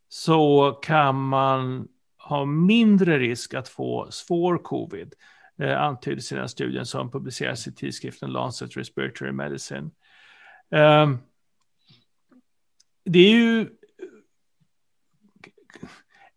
[0.10, 1.88] så kan man
[2.18, 5.14] ha mindre risk att få svår covid,
[5.60, 9.92] eh, antyds i den studien som publiceras i tidskriften Lancet Respiratory Medicine.
[10.72, 11.10] Eh,
[13.06, 13.70] det är ju...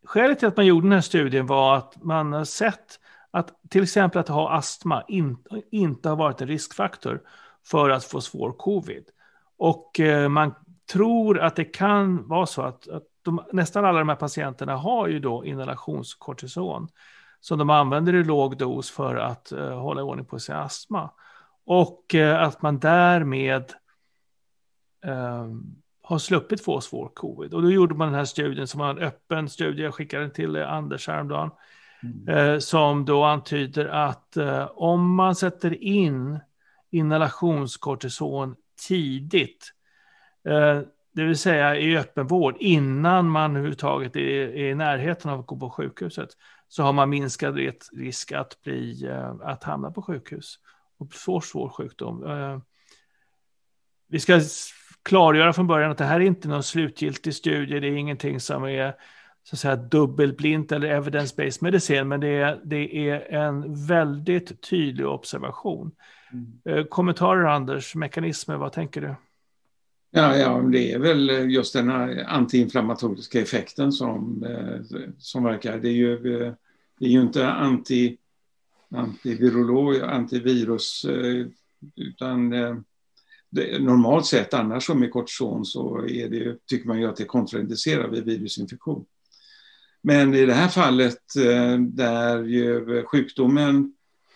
[0.05, 3.01] Skälet till att man gjorde den här studien var att man har sett
[3.31, 5.37] att till exempel att ha astma in,
[5.71, 7.23] inte har varit en riskfaktor
[7.67, 9.05] för att få svår covid.
[9.59, 10.55] Och eh, man
[10.93, 15.09] tror att det kan vara så att, att de, nästan alla de här patienterna har
[15.09, 16.89] ju då inhalationskortison
[17.41, 21.11] som de använder i låg dos för att uh, hålla ordning på sin astma.
[21.67, 23.73] Och uh, att man därmed
[25.05, 27.55] ehm, har sluppit få svår covid.
[27.55, 30.33] Och då gjorde man den här studien som var en öppen studie, jag skickade den
[30.33, 31.51] till Anders häromdagen,
[32.03, 32.29] mm.
[32.29, 36.41] Eh, som då antyder att eh, om man sätter in
[36.91, 38.57] inhalationskortison
[38.89, 39.73] tidigt,
[40.49, 40.81] eh,
[41.13, 45.57] det vill säga i öppenvård, innan man överhuvudtaget är, är i närheten av att gå
[45.57, 46.29] på sjukhuset,
[46.69, 47.59] så har man minskad
[47.93, 50.59] risk att, bli, eh, att hamna på sjukhus
[50.99, 52.25] och få svår sjukdom.
[52.27, 52.59] Eh,
[54.09, 54.41] vi ska
[55.03, 58.65] klargöra från början att det här är inte någon slutgiltig studie, det är ingenting som
[58.65, 58.95] är
[59.49, 65.07] så att säga dubbelblint eller evidence-based medicin, men det är, det är en väldigt tydlig
[65.07, 65.91] observation.
[66.33, 66.79] Mm.
[66.79, 69.15] Eh, kommentarer Anders, mekanismer, vad tänker du?
[70.11, 75.79] Ja, ja, det är väl just den här antiinflammatoriska effekten som, eh, som verkar.
[75.79, 76.53] Det är ju, eh,
[76.99, 78.17] det är ju inte anti,
[78.91, 81.07] antivirolog, antivirus,
[81.97, 82.51] utan
[83.51, 87.23] det, normalt sett annars som med kortison så är det, tycker man ju att det
[87.23, 89.05] är kontraindicerat vid virusinfektion.
[90.03, 91.23] Men i det här fallet
[91.79, 93.93] där ju sjukdomen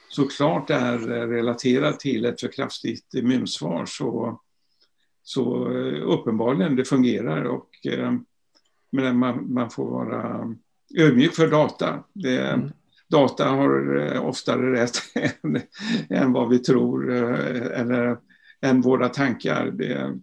[0.09, 0.99] såklart är
[1.29, 4.41] relaterad till ett för kraftigt immunsvar så
[5.23, 8.13] så eh, uppenbarligen det fungerar och eh,
[8.93, 10.55] men man, man får vara
[10.97, 12.05] ödmjuk för data.
[12.13, 12.71] Det, mm.
[13.09, 14.97] Data har eh, oftare rätt
[15.43, 15.61] än,
[16.11, 18.19] än vad vi tror eller
[18.61, 19.71] än våra tankar.
[19.71, 20.19] Det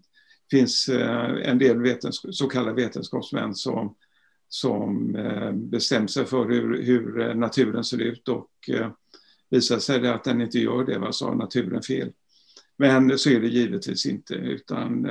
[0.51, 0.89] finns
[1.43, 3.95] en del vetens, så kallade vetenskapsmän som,
[4.49, 8.91] som eh, bestämt sig för hur, hur eh, naturen ser ut och eh,
[9.49, 12.11] visar sig det att den inte gör det, så har naturen fel.
[12.77, 15.07] Men så är det givetvis inte, utan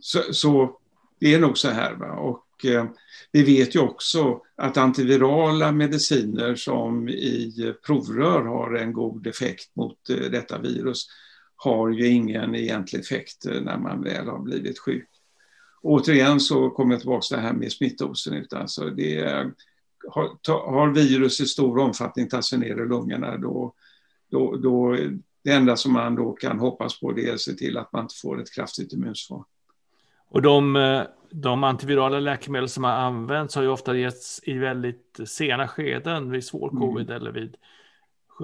[0.00, 0.78] så, så,
[1.20, 1.94] det är nog så här.
[1.94, 2.12] Va?
[2.12, 2.86] Och eh,
[3.32, 10.10] vi vet ju också att antivirala mediciner som i provrör har en god effekt mot
[10.10, 11.06] eh, detta virus
[11.56, 15.08] har ju ingen egentlig effekt när man väl har blivit sjuk.
[15.82, 18.34] Återigen så kommer jag tillbaka till det här med smittosen.
[18.34, 19.24] Utan alltså det
[20.08, 23.74] har, har virus i stor omfattning tagit sig ner i lungorna då,
[24.30, 24.96] då, då
[25.44, 28.02] det enda som man då kan hoppas på det är att se till att man
[28.02, 29.44] inte får ett kraftigt immunsvar.
[30.30, 35.68] Och de, de antivirala läkemedel som har använts har ju ofta getts i väldigt sena
[35.68, 36.80] skeden vid svår mm.
[36.82, 37.22] covid mm.
[37.22, 37.56] eller vid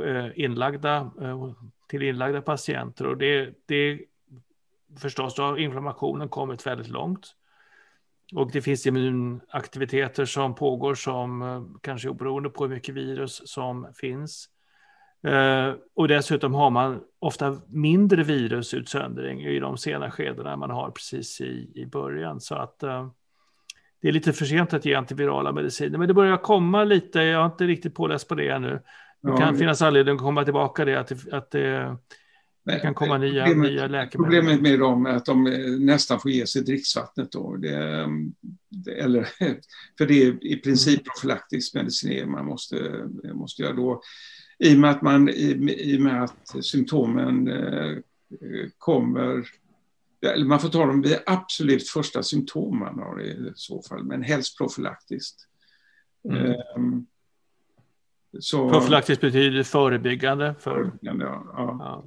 [0.04, 1.50] eh, inlagda, eh,
[1.88, 3.06] till inlagda patienter.
[3.06, 4.00] Och det, det
[4.96, 7.34] förstås, då har inflammationen kommit väldigt långt.
[8.34, 14.48] Och det finns immunaktiviteter som pågår som kanske oberoende på hur mycket virus som finns.
[15.26, 21.40] Uh, och dessutom har man ofta mindre virusutsöndring i de sena skedena man har precis
[21.40, 22.40] i, i början.
[22.40, 23.08] Så att uh,
[24.02, 25.98] det är lite för sent att ge antivirala mediciner.
[25.98, 28.70] Men det börjar komma lite, jag har inte riktigt påläst på det ännu.
[29.20, 31.96] Det ja, kan finnas anledning att komma tillbaka det, att, att det,
[32.64, 34.10] Det kan komma nya, problemet, nya läkemedel.
[34.10, 35.44] Problemet med dem är att de
[35.80, 37.56] nästan får ge sig dricksvattnet då.
[37.56, 37.76] Det,
[38.96, 39.24] eller,
[39.98, 41.04] för det är i princip mm.
[41.04, 44.02] profylaktisk medicinering man måste, måste göra då.
[44.58, 47.96] I och med att, man, i, i med att symptomen eh,
[48.78, 49.44] kommer
[50.32, 54.22] eller man får ta dem vid absolut första symptom man har i så fall, men
[54.22, 55.48] helst profylaktiskt.
[56.28, 56.54] Mm.
[56.76, 57.06] Um,
[58.38, 60.54] så, Profylaktiskt betyder förebyggande?
[60.58, 61.44] För, förebyggande ja.
[61.52, 61.98] ja.
[61.98, 62.04] Eh,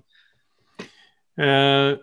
[1.38, 1.98] Eh,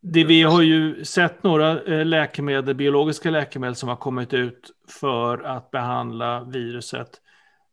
[0.00, 5.42] det, vi har ju sett några eh, läkemedel, biologiska läkemedel som har kommit ut för
[5.42, 7.20] att behandla viruset.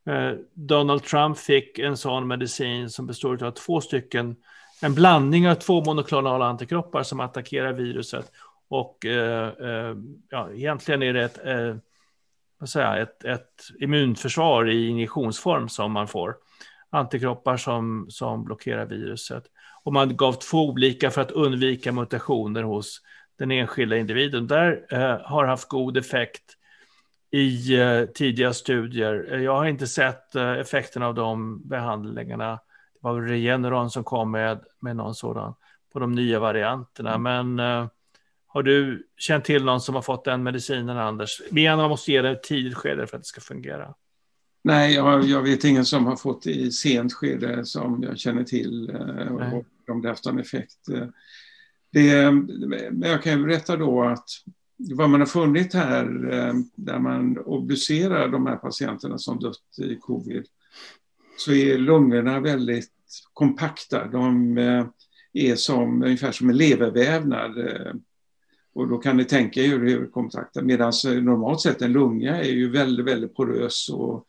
[0.05, 4.35] Eh, Donald Trump fick en sån medicin som består av två stycken,
[4.81, 8.31] en blandning av två monoklonala antikroppar som attackerar viruset.
[8.71, 9.05] Och
[10.29, 11.39] ja, egentligen är det ett,
[12.59, 16.35] vad säger, ett, ett immunförsvar i injektionsform som man får.
[16.89, 19.43] Antikroppar som, som blockerar viruset.
[19.89, 23.01] Och man gav två olika för att undvika mutationer hos
[23.39, 24.47] den enskilda individen.
[24.47, 26.43] Där eh, har haft god effekt
[27.31, 29.39] i eh, tidiga studier.
[29.39, 32.51] Jag har inte sett eh, effekten av de behandlingarna.
[32.51, 35.53] Det var Regeneron som kom med, med någon sådan
[35.93, 37.15] på de nya varianterna.
[37.15, 37.23] Mm.
[37.23, 37.87] Men eh,
[38.47, 41.41] har du känt till någon som har fått den medicinen, Anders?
[41.51, 43.93] Vi måste ge det ett tidigt skede för att det ska fungera.
[44.61, 48.43] Nej, jag, jag, vet ingen som har fått det i sent skede som jag känner
[48.43, 50.77] till eh, och om det haft någon effekt.
[51.91, 52.31] Det,
[52.91, 54.29] men jag kan ju berätta då att
[54.79, 59.95] vad man har funnit här eh, där man obducerar de här patienterna som dött i
[59.95, 60.45] covid
[61.37, 62.91] så är lungorna väldigt
[63.33, 64.07] kompakta.
[64.07, 64.85] De eh,
[65.33, 67.57] är som, ungefär som en levervävnad.
[67.67, 67.93] Eh,
[68.73, 72.71] och då kan ni tänka er hur kompakta, medan normalt sett en lunga är ju
[72.71, 74.25] väldigt, väldigt porös och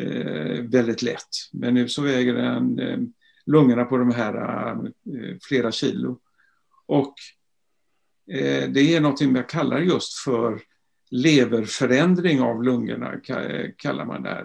[0.00, 1.28] eh, väldigt lätt.
[1.52, 2.98] Men nu så väger den eh,
[3.46, 6.20] lungorna på de här eh, flera kilo.
[6.86, 7.14] Och
[8.30, 10.60] eh, det är något jag kallar just för
[11.10, 13.20] leverförändring av lungorna,
[13.76, 14.44] kallar man det här.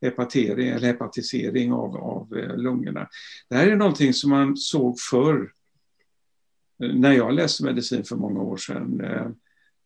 [0.00, 3.08] hepatering eller hepatisering av, av eh, lungorna.
[3.48, 5.52] Det här är någonting som man såg förr
[6.78, 9.00] när jag läste medicin för många år sedan.
[9.00, 9.26] Eh,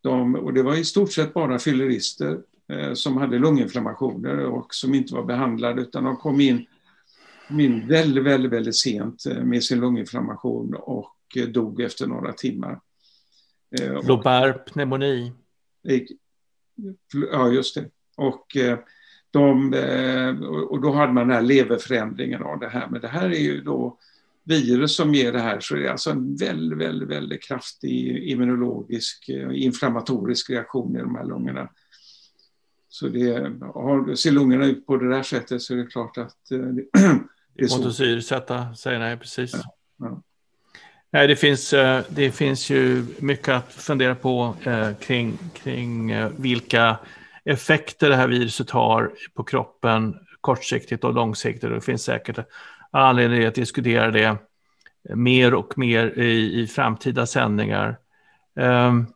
[0.01, 4.95] de, och det var i stort sett bara fyllerister eh, som hade lunginflammationer och som
[4.95, 6.67] inte var behandlade utan de kom in,
[7.49, 12.33] kom in väldigt, väldigt, väldigt sent eh, med sin lunginflammation och eh, dog efter några
[12.33, 12.81] timmar.
[14.03, 15.33] Globär pneumoni.
[17.33, 17.85] Ja, just det.
[18.17, 18.57] Och,
[19.31, 19.75] de,
[20.71, 22.89] och då hade man den här leverförändringen av det här.
[22.91, 23.99] Men det här är ju då
[24.45, 29.29] virus som ger det här, så det är alltså en väldigt, väldigt, väldigt kraftig immunologisk
[29.53, 31.69] inflammatorisk reaktion i de här lungorna.
[32.89, 36.37] Så det, har, ser lungorna ut på det där sättet så är det klart att
[37.59, 37.79] eh.
[37.79, 39.53] Motorsyresätta, säger nej, precis.
[39.55, 39.61] Ja,
[39.99, 40.23] ja.
[41.11, 46.99] Nej, det finns, eh, det finns ju mycket att fundera på eh, kring, kring vilka
[47.45, 51.71] effekter det här viruset har på kroppen kortsiktigt och långsiktigt.
[51.71, 52.39] Det finns säkert
[52.91, 54.37] anledning att diskutera det
[55.15, 57.99] mer och mer i, i framtida sändningar.
[58.55, 59.07] Um,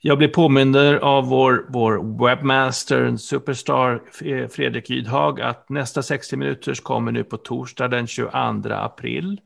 [0.00, 6.80] jag blir påminder av vår, vår webbmaster, superstar eh, Fredrik Ydhag, att nästa 60 minuters
[6.80, 8.30] kommer nu på torsdag den 22
[8.70, 9.40] april.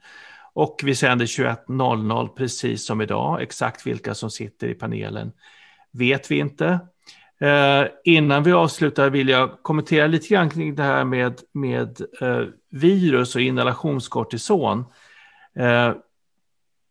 [0.55, 3.43] Och vi sänder 21.00 precis som idag.
[3.43, 5.33] Exakt vilka som sitter i panelen
[5.93, 6.81] vet vi inte.
[7.41, 12.45] Eh, innan vi avslutar vill jag kommentera lite grann kring det här med, med eh,
[12.71, 14.85] virus och inhalationskortison.
[15.57, 15.93] Eh,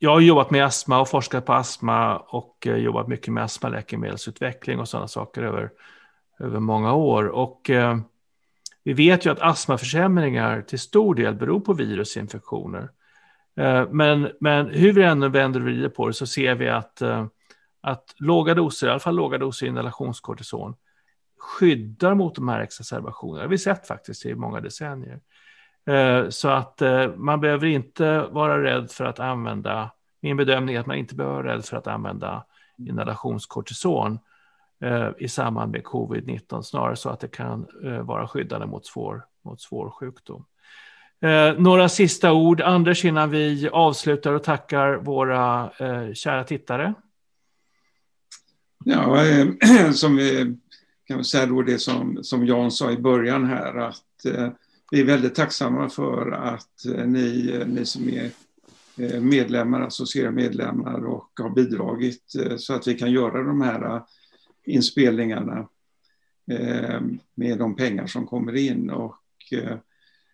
[0.03, 4.79] jag har jobbat med astma och forskat på astma och eh, jobbat mycket med astmaläkemedelsutveckling
[4.79, 5.71] och sådana saker över,
[6.39, 7.27] över många år.
[7.27, 7.97] Och eh,
[8.83, 12.89] vi vet ju att astmaförsämringar till stor del beror på virusinfektioner.
[13.57, 17.01] Eh, men, men hur vi än vänder och vrider på det så ser vi att,
[17.01, 17.25] eh,
[17.81, 20.75] att låga doser, i alla fall låga doser inhalationskortison,
[21.37, 23.37] skyddar mot de här exacerbationerna.
[23.37, 25.19] Det har vi sett faktiskt i många decennier.
[25.85, 30.79] Eh, så att eh, man behöver inte vara rädd för att använda, min bedömning är
[30.79, 32.43] att man inte behöver vara rädd för att använda
[32.77, 34.19] inhalationskortison
[34.83, 37.67] eh, i samband med covid-19, snarare så att det kan
[38.01, 40.45] vara skyddande mot svår, mot svår sjukdom.
[41.57, 45.71] Några sista ord, Anders, innan vi avslutar och tackar våra
[46.13, 46.93] kära tittare.
[48.85, 49.17] Ja,
[49.93, 50.57] som vi
[51.07, 54.25] kan säga då det som, som Jan sa i början här, att
[54.91, 58.31] vi är väldigt tacksamma för att eh, ni, eh, ni som är
[58.97, 64.01] eh, medlemmar, associerade medlemmar och har bidragit så att vi kan göra de här
[64.65, 65.67] inspelningarna
[67.35, 68.89] med de pengar som kommer in.
[68.89, 69.15] Och